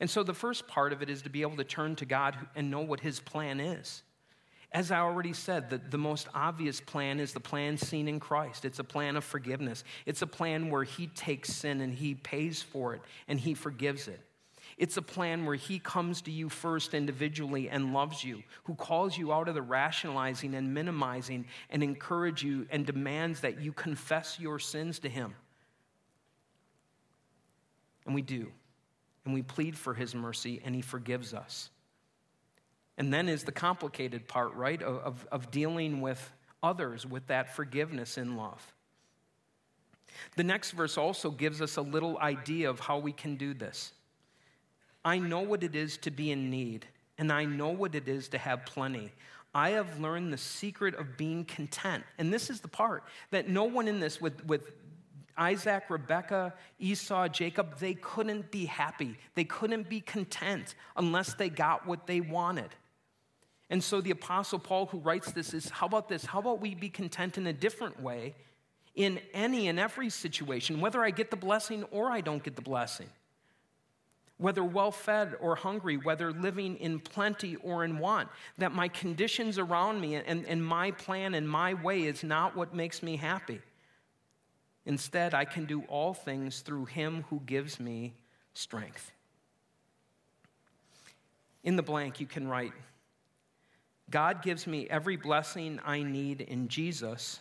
And 0.00 0.08
so 0.08 0.22
the 0.22 0.34
first 0.34 0.66
part 0.66 0.92
of 0.92 1.02
it 1.02 1.10
is 1.10 1.22
to 1.22 1.30
be 1.30 1.42
able 1.42 1.58
to 1.58 1.64
turn 1.64 1.94
to 1.96 2.06
God 2.06 2.34
and 2.56 2.70
know 2.70 2.80
what 2.80 3.00
his 3.00 3.20
plan 3.20 3.60
is. 3.60 4.02
As 4.72 4.92
I 4.92 5.00
already 5.00 5.32
said, 5.32 5.68
the, 5.68 5.78
the 5.78 5.98
most 5.98 6.28
obvious 6.32 6.80
plan 6.80 7.18
is 7.18 7.32
the 7.32 7.40
plan 7.40 7.76
seen 7.76 8.06
in 8.06 8.20
Christ. 8.20 8.64
It's 8.64 8.78
a 8.78 8.84
plan 8.84 9.16
of 9.16 9.24
forgiveness. 9.24 9.82
It's 10.06 10.22
a 10.22 10.26
plan 10.26 10.70
where 10.70 10.84
He 10.84 11.08
takes 11.08 11.52
sin 11.52 11.80
and 11.80 11.92
He 11.92 12.14
pays 12.14 12.62
for 12.62 12.94
it 12.94 13.02
and 13.26 13.40
He 13.40 13.54
forgives 13.54 14.06
it. 14.06 14.20
It's 14.78 14.96
a 14.96 15.02
plan 15.02 15.44
where 15.44 15.56
He 15.56 15.80
comes 15.80 16.22
to 16.22 16.30
you 16.30 16.48
first 16.48 16.94
individually 16.94 17.68
and 17.68 17.92
loves 17.92 18.22
you, 18.22 18.44
who 18.62 18.76
calls 18.76 19.18
you 19.18 19.32
out 19.32 19.48
of 19.48 19.54
the 19.54 19.62
rationalizing 19.62 20.54
and 20.54 20.72
minimizing 20.72 21.46
and 21.70 21.82
encourage 21.82 22.44
you 22.44 22.66
and 22.70 22.86
demands 22.86 23.40
that 23.40 23.60
you 23.60 23.72
confess 23.72 24.38
your 24.38 24.60
sins 24.60 25.00
to 25.00 25.08
Him. 25.08 25.34
And 28.06 28.14
we 28.14 28.22
do. 28.22 28.52
And 29.24 29.34
we 29.34 29.42
plead 29.42 29.76
for 29.76 29.94
His 29.94 30.14
mercy 30.14 30.62
and 30.64 30.76
He 30.76 30.80
forgives 30.80 31.34
us. 31.34 31.70
And 33.00 33.10
then 33.10 33.30
is 33.30 33.44
the 33.44 33.52
complicated 33.52 34.28
part, 34.28 34.54
right, 34.54 34.82
of, 34.82 35.26
of 35.32 35.50
dealing 35.50 36.02
with 36.02 36.32
others 36.62 37.06
with 37.06 37.28
that 37.28 37.56
forgiveness 37.56 38.18
in 38.18 38.36
love. 38.36 38.74
The 40.36 40.44
next 40.44 40.72
verse 40.72 40.98
also 40.98 41.30
gives 41.30 41.62
us 41.62 41.78
a 41.78 41.80
little 41.80 42.18
idea 42.18 42.68
of 42.68 42.78
how 42.78 42.98
we 42.98 43.12
can 43.12 43.36
do 43.36 43.54
this. 43.54 43.94
I 45.02 45.18
know 45.18 45.40
what 45.40 45.62
it 45.62 45.74
is 45.74 45.96
to 45.96 46.10
be 46.10 46.30
in 46.30 46.50
need, 46.50 46.84
and 47.16 47.32
I 47.32 47.46
know 47.46 47.70
what 47.70 47.94
it 47.94 48.06
is 48.06 48.28
to 48.28 48.38
have 48.38 48.66
plenty. 48.66 49.10
I 49.54 49.70
have 49.70 49.98
learned 49.98 50.30
the 50.30 50.36
secret 50.36 50.94
of 50.94 51.16
being 51.16 51.46
content. 51.46 52.04
And 52.18 52.30
this 52.30 52.50
is 52.50 52.60
the 52.60 52.68
part 52.68 53.04
that 53.30 53.48
no 53.48 53.64
one 53.64 53.88
in 53.88 53.98
this, 53.98 54.20
with, 54.20 54.44
with 54.44 54.72
Isaac, 55.38 55.84
Rebekah, 55.88 56.52
Esau, 56.78 57.28
Jacob, 57.28 57.78
they 57.78 57.94
couldn't 57.94 58.50
be 58.50 58.66
happy. 58.66 59.16
They 59.36 59.44
couldn't 59.44 59.88
be 59.88 60.02
content 60.02 60.74
unless 60.98 61.32
they 61.32 61.48
got 61.48 61.86
what 61.86 62.06
they 62.06 62.20
wanted. 62.20 62.68
And 63.70 63.82
so 63.82 64.00
the 64.00 64.10
Apostle 64.10 64.58
Paul, 64.58 64.86
who 64.86 64.98
writes 64.98 65.30
this, 65.30 65.54
is 65.54 65.70
how 65.70 65.86
about 65.86 66.08
this? 66.08 66.24
How 66.24 66.40
about 66.40 66.60
we 66.60 66.74
be 66.74 66.90
content 66.90 67.38
in 67.38 67.46
a 67.46 67.52
different 67.52 68.02
way 68.02 68.34
in 68.96 69.20
any 69.32 69.68
and 69.68 69.78
every 69.78 70.10
situation, 70.10 70.80
whether 70.80 71.02
I 71.02 71.10
get 71.10 71.30
the 71.30 71.36
blessing 71.36 71.84
or 71.84 72.10
I 72.10 72.20
don't 72.20 72.42
get 72.42 72.56
the 72.56 72.62
blessing? 72.62 73.08
Whether 74.38 74.64
well 74.64 74.90
fed 74.90 75.36
or 75.40 75.54
hungry, 75.54 75.96
whether 75.98 76.32
living 76.32 76.78
in 76.78 76.98
plenty 76.98 77.56
or 77.56 77.84
in 77.84 77.98
want, 77.98 78.28
that 78.58 78.72
my 78.72 78.88
conditions 78.88 79.56
around 79.56 80.00
me 80.00 80.16
and, 80.16 80.44
and 80.46 80.64
my 80.64 80.90
plan 80.90 81.34
and 81.34 81.48
my 81.48 81.74
way 81.74 82.02
is 82.02 82.24
not 82.24 82.56
what 82.56 82.74
makes 82.74 83.04
me 83.04 83.16
happy. 83.16 83.60
Instead, 84.84 85.32
I 85.32 85.44
can 85.44 85.66
do 85.66 85.82
all 85.82 86.14
things 86.14 86.60
through 86.60 86.86
him 86.86 87.24
who 87.30 87.40
gives 87.46 87.78
me 87.78 88.14
strength. 88.54 89.12
In 91.62 91.76
the 91.76 91.82
blank, 91.82 92.18
you 92.18 92.26
can 92.26 92.48
write, 92.48 92.72
God 94.10 94.42
gives 94.42 94.66
me 94.66 94.88
every 94.90 95.16
blessing 95.16 95.80
I 95.84 96.02
need 96.02 96.40
in 96.40 96.68
Jesus. 96.68 97.40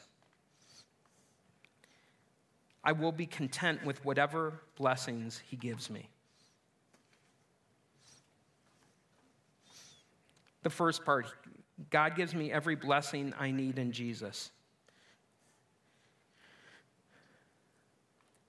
I 2.83 2.91
will 2.91 3.11
be 3.11 3.25
content 3.25 3.83
with 3.85 4.03
whatever 4.05 4.61
blessings 4.77 5.41
He 5.49 5.55
gives 5.57 5.89
me. 5.89 6.09
The 10.63 10.69
first 10.69 11.05
part 11.05 11.27
God 11.89 12.15
gives 12.15 12.35
me 12.35 12.51
every 12.51 12.75
blessing 12.75 13.33
I 13.39 13.51
need 13.51 13.79
in 13.79 13.91
Jesus. 13.91 14.51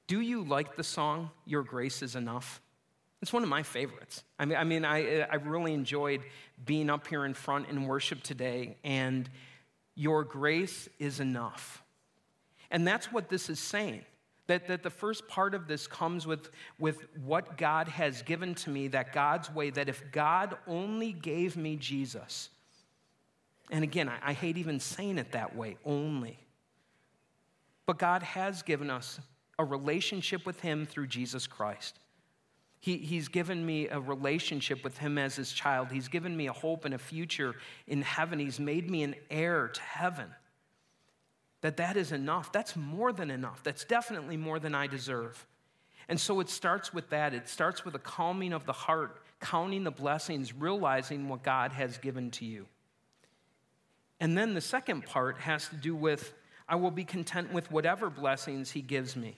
Do 0.09 0.20
you 0.20 0.42
like 0.42 0.74
the 0.74 0.83
song, 0.83 1.30
Your 1.46 1.62
Grace 1.62 2.02
is 2.02 2.16
Enough? 2.16 2.61
It's 3.22 3.33
one 3.33 3.42
of 3.42 3.48
my 3.48 3.62
favorites. 3.62 4.24
I 4.38 4.46
mean, 4.46 4.56
I, 4.56 4.64
mean 4.64 4.85
I, 4.85 5.20
I 5.20 5.37
really 5.37 5.74
enjoyed 5.74 6.22
being 6.64 6.88
up 6.88 7.06
here 7.06 7.24
in 7.24 7.35
front 7.35 7.68
in 7.68 7.87
worship 7.87 8.22
today, 8.22 8.76
and 8.83 9.28
your 9.94 10.24
grace 10.24 10.88
is 10.98 11.20
enough. 11.20 11.83
And 12.70 12.87
that's 12.87 13.12
what 13.12 13.28
this 13.28 13.50
is 13.50 13.59
saying. 13.59 14.02
That, 14.46 14.66
that 14.68 14.83
the 14.83 14.90
first 14.90 15.28
part 15.28 15.54
of 15.54 15.68
this 15.68 15.87
comes 15.87 16.26
with, 16.26 16.50
with 16.78 17.06
what 17.24 17.56
God 17.56 17.87
has 17.88 18.22
given 18.22 18.54
to 18.56 18.70
me, 18.70 18.88
that 18.88 19.12
God's 19.12 19.52
way, 19.54 19.70
that 19.70 19.88
if 19.88 20.02
God 20.11 20.56
only 20.66 21.12
gave 21.12 21.56
me 21.56 21.76
Jesus, 21.76 22.48
and 23.70 23.85
again, 23.85 24.09
I, 24.09 24.18
I 24.22 24.33
hate 24.33 24.56
even 24.56 24.80
saying 24.80 25.18
it 25.18 25.33
that 25.33 25.54
way, 25.54 25.76
only. 25.85 26.38
But 27.87 27.98
God 27.98 28.22
has 28.22 28.62
given 28.62 28.90
us 28.90 29.20
a 29.59 29.64
relationship 29.64 30.46
with 30.46 30.61
Him 30.61 30.87
through 30.87 31.06
Jesus 31.09 31.46
Christ. 31.46 31.98
He, 32.81 32.97
he's 32.97 33.29
given 33.29 33.64
me 33.64 33.88
a 33.88 34.01
relationship 34.01 34.83
with 34.83 34.97
him 34.97 35.19
as 35.19 35.37
his 35.37 35.53
child. 35.53 35.93
He's 35.93 36.09
given 36.09 36.35
me 36.35 36.47
a 36.47 36.53
hope 36.53 36.87
and 36.87 36.95
a 36.95 36.99
future 36.99 37.55
in 37.87 38.01
heaven. 38.01 38.38
He's 38.38 38.59
made 38.59 38.90
me 38.90 39.03
an 39.03 39.14
heir 39.31 39.69
to 39.69 39.81
heaven. 39.83 40.27
That 41.61 41.77
that 41.77 41.99
is 41.99 42.11
enough. 42.11 42.53
That's 42.53 42.75
more 42.77 43.12
than 43.12 43.31
enough. 43.31 43.62
That's 43.62 43.85
definitely 43.85 44.38
more 44.38 44.59
than 44.59 44.75
I 44.75 44.87
deserve. 44.87 45.47
And 46.09 46.19
so 46.19 46.40
it 46.40 46.49
starts 46.49 46.95
with 46.95 47.11
that. 47.11 47.35
It 47.35 47.49
starts 47.49 47.85
with 47.85 47.95
a 47.95 47.99
calming 47.99 48.55
of 48.55 48.64
the 48.64 48.73
heart, 48.73 49.23
counting 49.40 49.85
the 49.85 49.90
blessings, 49.90 50.55
realizing 50.55 51.29
what 51.29 51.43
God 51.43 51.73
has 51.73 51.99
given 51.99 52.31
to 52.33 52.47
you. 52.47 52.66
And 54.21 54.37
then 54.37 54.55
the 54.55 54.61
second 54.61 55.05
part 55.05 55.38
has 55.38 55.69
to 55.69 55.77
do 55.77 55.95
with 55.95 56.33
I 56.69 56.77
will 56.77 56.90
be 56.90 57.05
content 57.05 57.53
with 57.53 57.71
whatever 57.71 58.09
blessings 58.09 58.71
he 58.71 58.81
gives 58.81 59.16
me. 59.16 59.37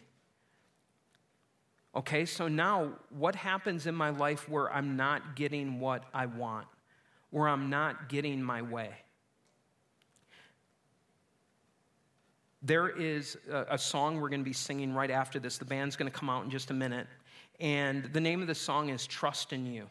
Okay, 1.94 2.24
so 2.24 2.48
now 2.48 2.92
what 3.11 3.35
happens 3.35 3.87
in 3.87 3.94
my 3.94 4.11
life 4.11 4.48
where 4.48 4.72
I'm 4.72 4.96
not 4.96 5.37
getting 5.37 5.78
what 5.78 6.05
I 6.14 6.24
want, 6.26 6.66
where 7.31 7.48
I'm 7.48 7.68
not 7.68 8.09
getting 8.09 8.42
my 8.42 8.62
way? 8.62 8.90
There 12.62 12.88
is 12.88 13.37
a, 13.50 13.66
a 13.70 13.78
song 13.78 14.20
we're 14.20 14.31
going 14.31 14.40
to 14.40 14.44
be 14.44 14.55
singing 14.55 14.94
right 14.94 15.11
after 15.11 15.38
this. 15.38 15.59
The 15.59 15.64
band's 15.66 15.96
going 15.96 16.11
to 16.11 16.16
come 16.16 16.31
out 16.31 16.44
in 16.44 16.50
just 16.50 16.70
a 16.70 16.74
minute. 16.74 17.09
And 17.61 18.05
the 18.12 18.20
name 18.20 18.40
of 18.40 18.46
the 18.48 18.55
song 18.55 18.88
is 18.88 19.07
Trust 19.07 19.52
in 19.52 19.66
You. 19.66 19.87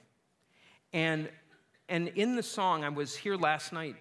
And, 0.94 1.30
and 1.88 2.08
in 2.10 2.36
the 2.36 2.44
song, 2.44 2.84
I 2.84 2.90
was 2.90 3.16
here 3.16 3.36
last 3.36 3.74
night 3.74 3.96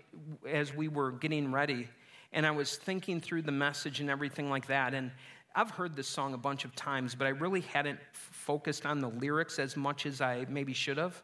as 0.49 0.75
we 0.75 0.89
were 0.89 1.13
getting 1.13 1.53
ready, 1.53 1.89
and 2.33 2.47
I 2.47 2.51
was 2.51 2.77
thinking 2.77 3.21
through 3.21 3.43
the 3.43 3.53
message 3.53 4.01
and 4.01 4.09
everything 4.09 4.49
like 4.49 4.67
that. 4.69 4.95
And 4.95 5.11
I've 5.55 5.71
heard 5.71 5.97
this 5.97 6.09
song 6.09 6.35
a 6.35 6.39
bunch 6.39 6.65
of 6.65 6.75
times, 6.75 7.15
but 7.15 7.27
I 7.27 7.31
really 7.31 7.63
hadn't 7.63 7.99
focused 8.13 8.87
on 8.87 9.01
the 9.01 9.09
lyrics 9.09 9.59
as 9.59 9.77
much 9.77 10.07
as 10.07 10.21
I 10.21 10.47
maybe 10.49 10.73
should 10.73 10.97
have. 10.97 11.21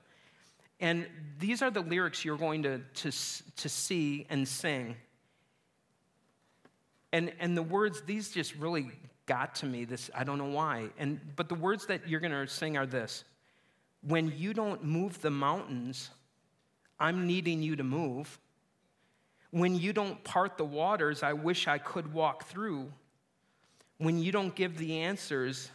And 0.80 1.06
these 1.38 1.62
are 1.62 1.70
the 1.70 1.80
lyrics 1.80 2.24
you're 2.24 2.36
going 2.36 2.64
to, 2.64 2.78
to, 2.78 3.10
to 3.10 3.68
see 3.68 4.26
and 4.28 4.46
sing. 4.46 4.96
And, 7.12 7.32
and 7.38 7.56
the 7.56 7.62
words, 7.62 8.02
these 8.02 8.30
just 8.30 8.54
really 8.56 8.90
got 9.26 9.56
to 9.56 9.66
me. 9.66 9.84
This 9.84 10.10
I 10.14 10.24
don't 10.24 10.38
know 10.38 10.44
why. 10.44 10.88
And 10.98 11.20
but 11.36 11.48
the 11.48 11.54
words 11.54 11.86
that 11.86 12.08
you're 12.08 12.20
gonna 12.20 12.46
sing 12.48 12.76
are 12.76 12.86
this. 12.86 13.24
When 14.02 14.32
you 14.36 14.54
don't 14.54 14.84
move 14.84 15.20
the 15.20 15.30
mountains, 15.30 16.10
I'm 16.98 17.26
needing 17.26 17.62
you 17.62 17.76
to 17.76 17.84
move. 17.84 18.38
When 19.50 19.74
you 19.74 19.92
don't 19.92 20.22
part 20.22 20.56
the 20.56 20.64
waters, 20.64 21.22
I 21.22 21.32
wish 21.32 21.66
I 21.66 21.78
could 21.78 22.12
walk 22.12 22.44
through 22.44 22.92
when 23.98 24.18
you 24.18 24.32
don't 24.32 24.54
give 24.54 24.76
the 24.76 25.00
answers 25.00 25.70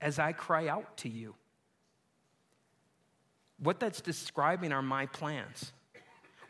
as 0.00 0.18
I 0.18 0.32
cry 0.32 0.68
out 0.68 0.96
to 0.98 1.08
you. 1.08 1.34
What 3.58 3.78
that's 3.78 4.00
describing 4.00 4.72
are 4.72 4.82
my 4.82 5.06
plans. 5.06 5.72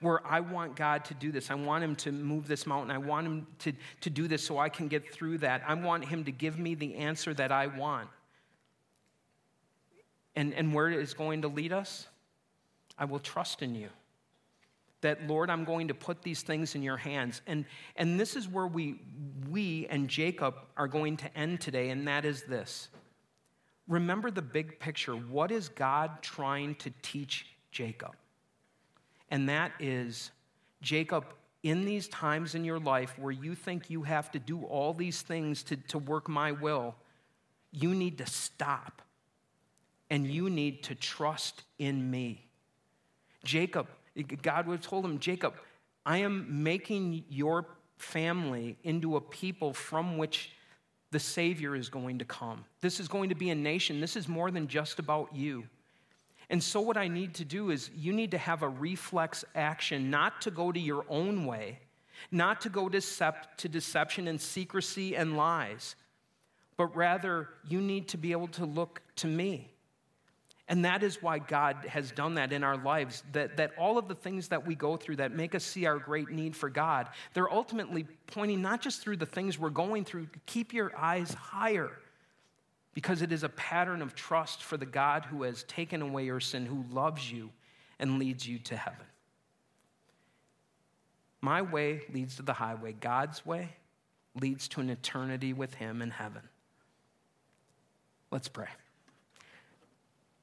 where 0.01 0.27
I 0.27 0.41
want 0.41 0.77
God 0.77 1.05
to 1.07 1.15
do 1.15 1.31
this. 1.31 1.51
I 1.51 1.55
want 1.55 1.85
Him 1.85 1.95
to 1.97 2.13
move 2.13 2.49
this 2.49 2.67
mountain. 2.67 2.91
I 2.91 2.99
want 2.99 3.27
Him 3.27 3.47
to, 3.61 3.73
to 4.01 4.11
do 4.11 4.29
this 4.29 4.45
so 4.45 4.59
I 4.59 4.69
can 4.69 4.89
get 4.89 5.13
through 5.13 5.39
that. 5.39 5.63
I 5.67 5.75
want 5.75 6.07
Him 6.07 6.25
to 6.25 6.33
give 6.33 6.59
me 6.59 6.75
the 6.75 6.97
answer 6.97 7.35
that 7.35 7.53
I 7.53 7.67
want. 7.67 8.09
And, 10.37 10.55
and 10.55 10.73
where 10.73 10.89
it 10.89 10.99
is 10.99 11.13
going 11.13 11.43
to 11.43 11.49
lead 11.49 11.73
us, 11.73 12.07
I 12.99 13.05
will 13.05 13.19
trust 13.19 13.63
in 13.63 13.75
you. 13.75 13.89
That, 15.03 15.27
Lord, 15.27 15.51
I'm 15.51 15.65
going 15.65 15.89
to 15.89 15.95
put 15.95 16.23
these 16.23 16.43
things 16.43 16.75
in 16.75 16.83
your 16.83 16.97
hands. 16.97 17.41
And, 17.47 17.65
and 17.97 18.21
this 18.21 18.37
is 18.37 18.49
where 18.49 18.67
we, 18.67 19.01
we 19.51 19.87
and 19.89 20.09
Jacob 20.09 20.55
are 20.77 20.89
going 20.89 21.17
to 21.19 21.39
end 21.39 21.61
today, 21.61 21.91
and 21.91 22.07
that 22.09 22.25
is 22.25 22.45
this. 22.45 22.89
Remember 23.89 24.31
the 24.31 24.43
big 24.43 24.79
picture. 24.79 25.15
What 25.15 25.51
is 25.51 25.69
God 25.69 26.23
trying 26.23 26.77
to 26.77 26.93
teach 27.03 27.47
Jacob? 27.73 28.15
And 29.31 29.49
that 29.49 29.73
is, 29.81 30.31
Jacob, 30.81 31.25
in 31.63 31.85
these 31.85 32.09
times 32.09 32.55
in 32.55 32.65
your 32.65 32.79
life 32.79 33.19
where 33.19 33.33
you 33.33 33.55
think 33.55 33.91
you 33.91 34.03
have 34.03 34.31
to 34.33 34.39
do 34.39 34.63
all 34.63 34.95
these 34.95 35.23
things 35.23 35.63
to, 35.65 35.77
to 35.77 35.99
work 35.99 36.29
my 36.29 36.53
will, 36.53 36.95
you 37.73 37.95
need 37.95 38.19
to 38.19 38.27
stop 38.27 39.03
and 40.09 40.27
you 40.27 40.51
need 40.51 40.83
to 40.85 40.95
trust 40.95 41.63
in 41.79 42.11
me. 42.11 42.49
Jacob, 43.45 43.87
God 44.43 44.67
would 44.67 44.79
have 44.79 44.87
told 44.87 45.05
him, 45.05 45.19
Jacob, 45.19 45.55
I 46.05 46.19
am 46.19 46.63
making 46.63 47.25
your 47.29 47.67
family 48.01 48.77
into 48.83 49.17
a 49.17 49.21
people 49.21 49.73
from 49.73 50.17
which 50.19 50.51
the 51.11 51.21
Savior 51.21 51.75
is 51.75 51.89
going 51.89 52.19
to 52.19 52.25
come. 52.25 52.65
This 52.81 53.01
is 53.01 53.09
going 53.09 53.29
to 53.29 53.35
be 53.35 53.51
a 53.51 53.55
nation. 53.55 54.01
This 54.01 54.17
is 54.17 54.29
more 54.29 54.51
than 54.51 54.69
just 54.69 54.99
about 54.99 55.35
you. 55.35 55.65
And 56.49 56.63
so, 56.63 56.81
what 56.81 56.97
I 56.97 57.09
need 57.09 57.35
to 57.35 57.45
do 57.45 57.71
is, 57.71 57.91
you 57.97 58.13
need 58.13 58.33
to 58.33 58.39
have 58.39 58.63
a 58.63 58.69
reflex 58.69 59.45
action, 59.55 60.11
not 60.11 60.41
to 60.43 60.51
go 60.51 60.73
to 60.73 60.81
your 60.81 61.05
own 61.09 61.47
way, 61.47 61.79
not 62.33 62.61
to 62.63 62.69
go 62.69 62.89
decept- 62.89 63.57
to 63.59 63.69
deception 63.69 64.27
and 64.27 64.41
secrecy 64.41 65.15
and 65.15 65.37
lies, 65.37 65.95
but 66.77 66.95
rather, 66.97 67.51
you 67.69 67.81
need 67.81 68.09
to 68.09 68.17
be 68.17 68.33
able 68.33 68.49
to 68.49 68.65
look 68.65 69.03
to 69.17 69.27
me. 69.29 69.70
And 70.71 70.85
that 70.85 71.03
is 71.03 71.21
why 71.21 71.41
God 71.41 71.85
has 71.89 72.13
done 72.13 72.37
that 72.37 72.53
in 72.53 72.63
our 72.63 72.77
lives. 72.77 73.25
That, 73.33 73.57
that 73.57 73.73
all 73.77 73.99
of 73.99 74.07
the 74.07 74.15
things 74.15 74.49
that 74.49 74.65
we 74.65 74.77
go 74.77 74.97
through 74.97 75.17
that 75.17 75.33
make 75.33 75.57
us 75.57 75.65
see 75.65 75.85
our 75.85 75.99
great 75.99 76.31
need 76.31 76.55
for 76.55 76.71
God, 76.71 77.09
they're 77.35 77.53
ultimately 77.53 78.07
pointing 78.29 78.63
not 78.63 78.81
just 78.81 79.03
through 79.03 79.17
the 79.17 79.27
things 79.27 79.59
we're 79.59 79.71
going 79.71 80.05
through, 80.05 80.29
keep 80.47 80.73
your 80.73 80.97
eyes 80.97 81.35
higher. 81.35 81.91
Because 82.95 83.21
it 83.21 83.33
is 83.33 83.43
a 83.43 83.49
pattern 83.49 84.01
of 84.01 84.15
trust 84.15 84.63
for 84.63 84.77
the 84.77 84.87
God 84.87 85.25
who 85.25 85.43
has 85.43 85.65
taken 85.65 86.03
away 86.03 86.25
your 86.25 86.39
sin, 86.39 86.67
who 86.67 86.85
loves 86.93 87.31
you 87.31 87.51
and 87.99 88.21
leads 88.21 88.47
you 88.47 88.61
to 88.61 88.77
heaven. 88.77 89.07
My 91.41 91.63
way 91.63 92.03
leads 92.15 92.37
to 92.37 92.43
the 92.43 92.53
highway, 92.53 92.93
God's 92.93 93.45
way 93.45 93.71
leads 94.41 94.69
to 94.69 94.81
an 94.81 94.89
eternity 94.89 95.53
with 95.53 95.75
Him 95.75 96.01
in 96.01 96.11
heaven. 96.11 96.43
Let's 98.31 98.47
pray. 98.47 98.69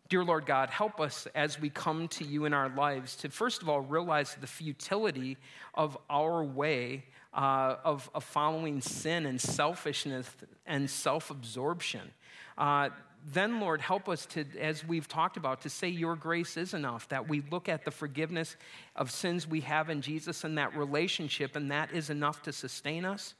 Dear 0.09 0.23
Lord 0.23 0.45
God, 0.45 0.69
help 0.69 1.01
us 1.01 1.27
as 1.35 1.59
we 1.59 1.69
come 1.69 2.07
to 2.09 2.23
you 2.23 2.45
in 2.45 2.53
our 2.53 2.69
lives 2.69 3.17
to, 3.17 3.29
first 3.29 3.61
of 3.61 3.67
all, 3.67 3.81
realize 3.81 4.37
the 4.39 4.47
futility 4.47 5.35
of 5.73 5.97
our 6.09 6.45
way 6.45 7.03
uh, 7.33 7.75
of, 7.83 8.09
of, 8.15 8.23
following 8.23 8.79
sin 8.79 9.25
and 9.25 9.39
selfishness 9.39 10.29
and 10.65 10.89
self 10.89 11.29
absorption. 11.29 12.09
Uh, 12.57 12.89
then, 13.33 13.59
Lord, 13.59 13.81
help 13.81 14.07
us 14.07 14.25
to, 14.27 14.45
as 14.57 14.87
we've 14.87 15.09
talked 15.09 15.35
about, 15.35 15.61
to 15.63 15.69
say 15.69 15.89
your 15.89 16.15
grace 16.15 16.55
is 16.55 16.73
enough, 16.73 17.09
that 17.09 17.27
we 17.27 17.43
look 17.51 17.67
at 17.67 17.83
the 17.83 17.91
forgiveness 17.91 18.55
of 18.95 19.11
sins 19.11 19.45
we 19.45 19.59
have 19.61 19.89
in 19.89 20.01
Jesus 20.01 20.45
and 20.45 20.57
that 20.57 20.75
relationship, 20.77 21.57
and 21.57 21.69
that 21.69 21.91
is 21.91 22.09
enough 22.09 22.41
to 22.43 22.53
sustain 22.53 23.03
us. 23.03 23.33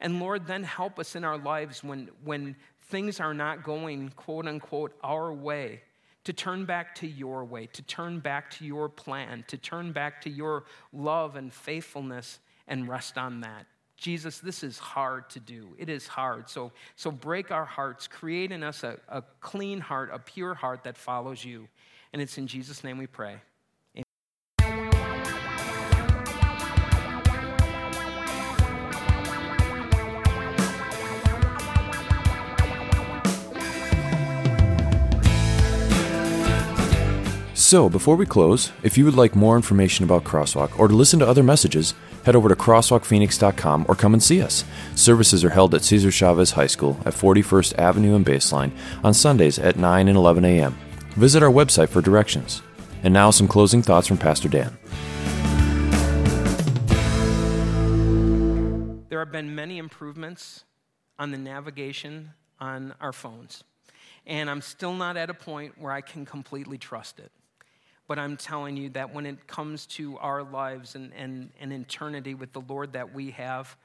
And 0.00 0.18
Lord, 0.18 0.48
then 0.48 0.64
help 0.64 0.98
us 0.98 1.14
in 1.14 1.22
our 1.22 1.38
lives 1.38 1.84
when, 1.84 2.10
when 2.24 2.56
things 2.88 3.20
are 3.20 3.34
not 3.34 3.62
going, 3.62 4.08
quote 4.16 4.48
unquote, 4.48 4.98
our 5.04 5.32
way 5.32 5.82
to 6.24 6.32
turn 6.32 6.64
back 6.64 6.94
to 6.96 7.06
your 7.06 7.44
way, 7.44 7.66
to 7.66 7.82
turn 7.82 8.20
back 8.20 8.50
to 8.52 8.64
your 8.64 8.88
plan, 8.88 9.44
to 9.48 9.56
turn 9.56 9.92
back 9.92 10.20
to 10.22 10.30
your 10.30 10.64
love 10.92 11.36
and 11.36 11.52
faithfulness 11.52 12.38
and 12.66 12.88
rest 12.88 13.16
on 13.16 13.40
that. 13.40 13.66
Jesus, 13.96 14.38
this 14.38 14.62
is 14.62 14.78
hard 14.78 15.28
to 15.30 15.40
do. 15.40 15.74
It 15.76 15.88
is 15.88 16.06
hard. 16.06 16.48
So, 16.48 16.70
so 16.94 17.10
break 17.10 17.50
our 17.50 17.64
hearts, 17.64 18.06
create 18.06 18.52
in 18.52 18.62
us 18.62 18.84
a, 18.84 18.98
a 19.08 19.22
clean 19.40 19.80
heart, 19.80 20.10
a 20.12 20.18
pure 20.18 20.54
heart 20.54 20.84
that 20.84 20.96
follows 20.96 21.44
you. 21.44 21.66
And 22.12 22.22
it's 22.22 22.38
in 22.38 22.46
Jesus' 22.46 22.84
name 22.84 22.98
we 22.98 23.08
pray. 23.08 23.38
So, 37.68 37.90
before 37.90 38.16
we 38.16 38.24
close, 38.24 38.72
if 38.82 38.96
you 38.96 39.04
would 39.04 39.14
like 39.14 39.36
more 39.36 39.54
information 39.54 40.02
about 40.02 40.24
Crosswalk 40.24 40.78
or 40.78 40.88
to 40.88 40.94
listen 40.94 41.18
to 41.18 41.28
other 41.28 41.42
messages, 41.42 41.92
head 42.24 42.34
over 42.34 42.48
to 42.48 42.56
crosswalkphoenix.com 42.56 43.84
or 43.86 43.94
come 43.94 44.14
and 44.14 44.22
see 44.22 44.40
us. 44.40 44.64
Services 44.94 45.44
are 45.44 45.50
held 45.50 45.74
at 45.74 45.84
Cesar 45.84 46.10
Chavez 46.10 46.52
High 46.52 46.66
School 46.66 46.98
at 47.04 47.12
41st 47.12 47.78
Avenue 47.78 48.16
and 48.16 48.24
Baseline 48.24 48.72
on 49.04 49.12
Sundays 49.12 49.58
at 49.58 49.76
9 49.76 50.08
and 50.08 50.16
11 50.16 50.46
a.m. 50.46 50.78
Visit 51.10 51.42
our 51.42 51.50
website 51.50 51.90
for 51.90 52.00
directions. 52.00 52.62
And 53.02 53.12
now, 53.12 53.30
some 53.30 53.46
closing 53.46 53.82
thoughts 53.82 54.06
from 54.06 54.16
Pastor 54.16 54.48
Dan. 54.48 54.78
There 59.10 59.18
have 59.18 59.30
been 59.30 59.54
many 59.54 59.76
improvements 59.76 60.64
on 61.18 61.32
the 61.32 61.36
navigation 61.36 62.30
on 62.58 62.94
our 62.98 63.12
phones, 63.12 63.62
and 64.26 64.48
I'm 64.48 64.62
still 64.62 64.94
not 64.94 65.18
at 65.18 65.28
a 65.28 65.34
point 65.34 65.74
where 65.78 65.92
I 65.92 66.00
can 66.00 66.24
completely 66.24 66.78
trust 66.78 67.18
it. 67.18 67.30
But 68.08 68.18
I'm 68.18 68.36
telling 68.36 68.76
you 68.76 68.88
that 68.90 69.14
when 69.14 69.26
it 69.26 69.46
comes 69.46 69.86
to 69.86 70.16
our 70.18 70.42
lives 70.42 70.96
and, 70.96 71.12
and, 71.14 71.50
and 71.60 71.72
eternity 71.72 72.34
with 72.34 72.52
the 72.52 72.62
Lord 72.62 72.94
that 72.94 73.14
we 73.14 73.30
have, 73.32 73.76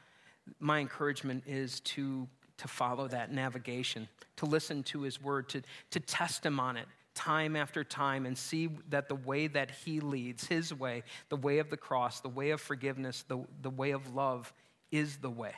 my 0.59 0.79
encouragement 0.79 1.43
is 1.45 1.81
to, 1.81 2.27
to 2.57 2.67
follow 2.67 3.07
that 3.09 3.31
navigation, 3.31 4.07
to 4.37 4.45
listen 4.45 4.81
to 4.83 5.01
His 5.01 5.21
word, 5.21 5.49
to, 5.49 5.61
to 5.91 5.99
test 5.99 6.45
Him 6.45 6.59
on 6.59 6.77
it 6.77 6.87
time 7.15 7.55
after 7.55 7.83
time 7.83 8.25
and 8.25 8.35
see 8.35 8.69
that 8.89 9.07
the 9.07 9.15
way 9.15 9.47
that 9.47 9.71
He 9.85 9.99
leads, 9.99 10.47
His 10.47 10.73
way, 10.73 11.03
the 11.29 11.35
way 11.35 11.59
of 11.59 11.69
the 11.69 11.77
cross, 11.77 12.21
the 12.21 12.29
way 12.29 12.51
of 12.51 12.61
forgiveness, 12.61 13.23
the, 13.27 13.43
the 13.61 13.69
way 13.69 13.91
of 13.91 14.15
love, 14.15 14.51
is 14.91 15.17
the 15.17 15.29
way. 15.29 15.53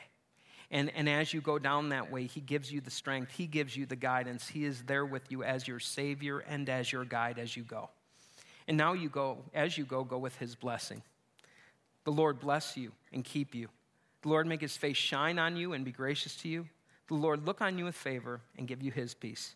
And, 0.70 0.90
and 0.96 1.08
as 1.08 1.32
you 1.32 1.40
go 1.40 1.58
down 1.58 1.90
that 1.90 2.10
way, 2.10 2.26
He 2.26 2.40
gives 2.40 2.70
you 2.72 2.80
the 2.80 2.90
strength, 2.90 3.32
He 3.32 3.46
gives 3.46 3.76
you 3.76 3.86
the 3.86 3.96
guidance. 3.96 4.48
He 4.48 4.64
is 4.64 4.82
there 4.82 5.06
with 5.06 5.30
you 5.30 5.44
as 5.44 5.66
your 5.66 5.80
Savior 5.80 6.40
and 6.40 6.68
as 6.68 6.92
your 6.92 7.04
guide 7.04 7.38
as 7.38 7.56
you 7.56 7.62
go. 7.62 7.90
And 8.68 8.76
now 8.76 8.92
you 8.92 9.08
go, 9.08 9.38
as 9.54 9.78
you 9.78 9.84
go, 9.84 10.02
go 10.04 10.18
with 10.18 10.36
his 10.36 10.54
blessing. 10.54 11.02
The 12.04 12.12
Lord 12.12 12.40
bless 12.40 12.76
you 12.76 12.92
and 13.12 13.24
keep 13.24 13.54
you. 13.54 13.68
The 14.22 14.28
Lord 14.28 14.46
make 14.46 14.60
his 14.60 14.76
face 14.76 14.96
shine 14.96 15.38
on 15.38 15.56
you 15.56 15.72
and 15.72 15.84
be 15.84 15.92
gracious 15.92 16.36
to 16.38 16.48
you. 16.48 16.66
The 17.08 17.14
Lord 17.14 17.46
look 17.46 17.60
on 17.60 17.78
you 17.78 17.84
with 17.84 17.94
favor 17.94 18.40
and 18.58 18.66
give 18.66 18.82
you 18.82 18.90
his 18.90 19.14
peace. 19.14 19.54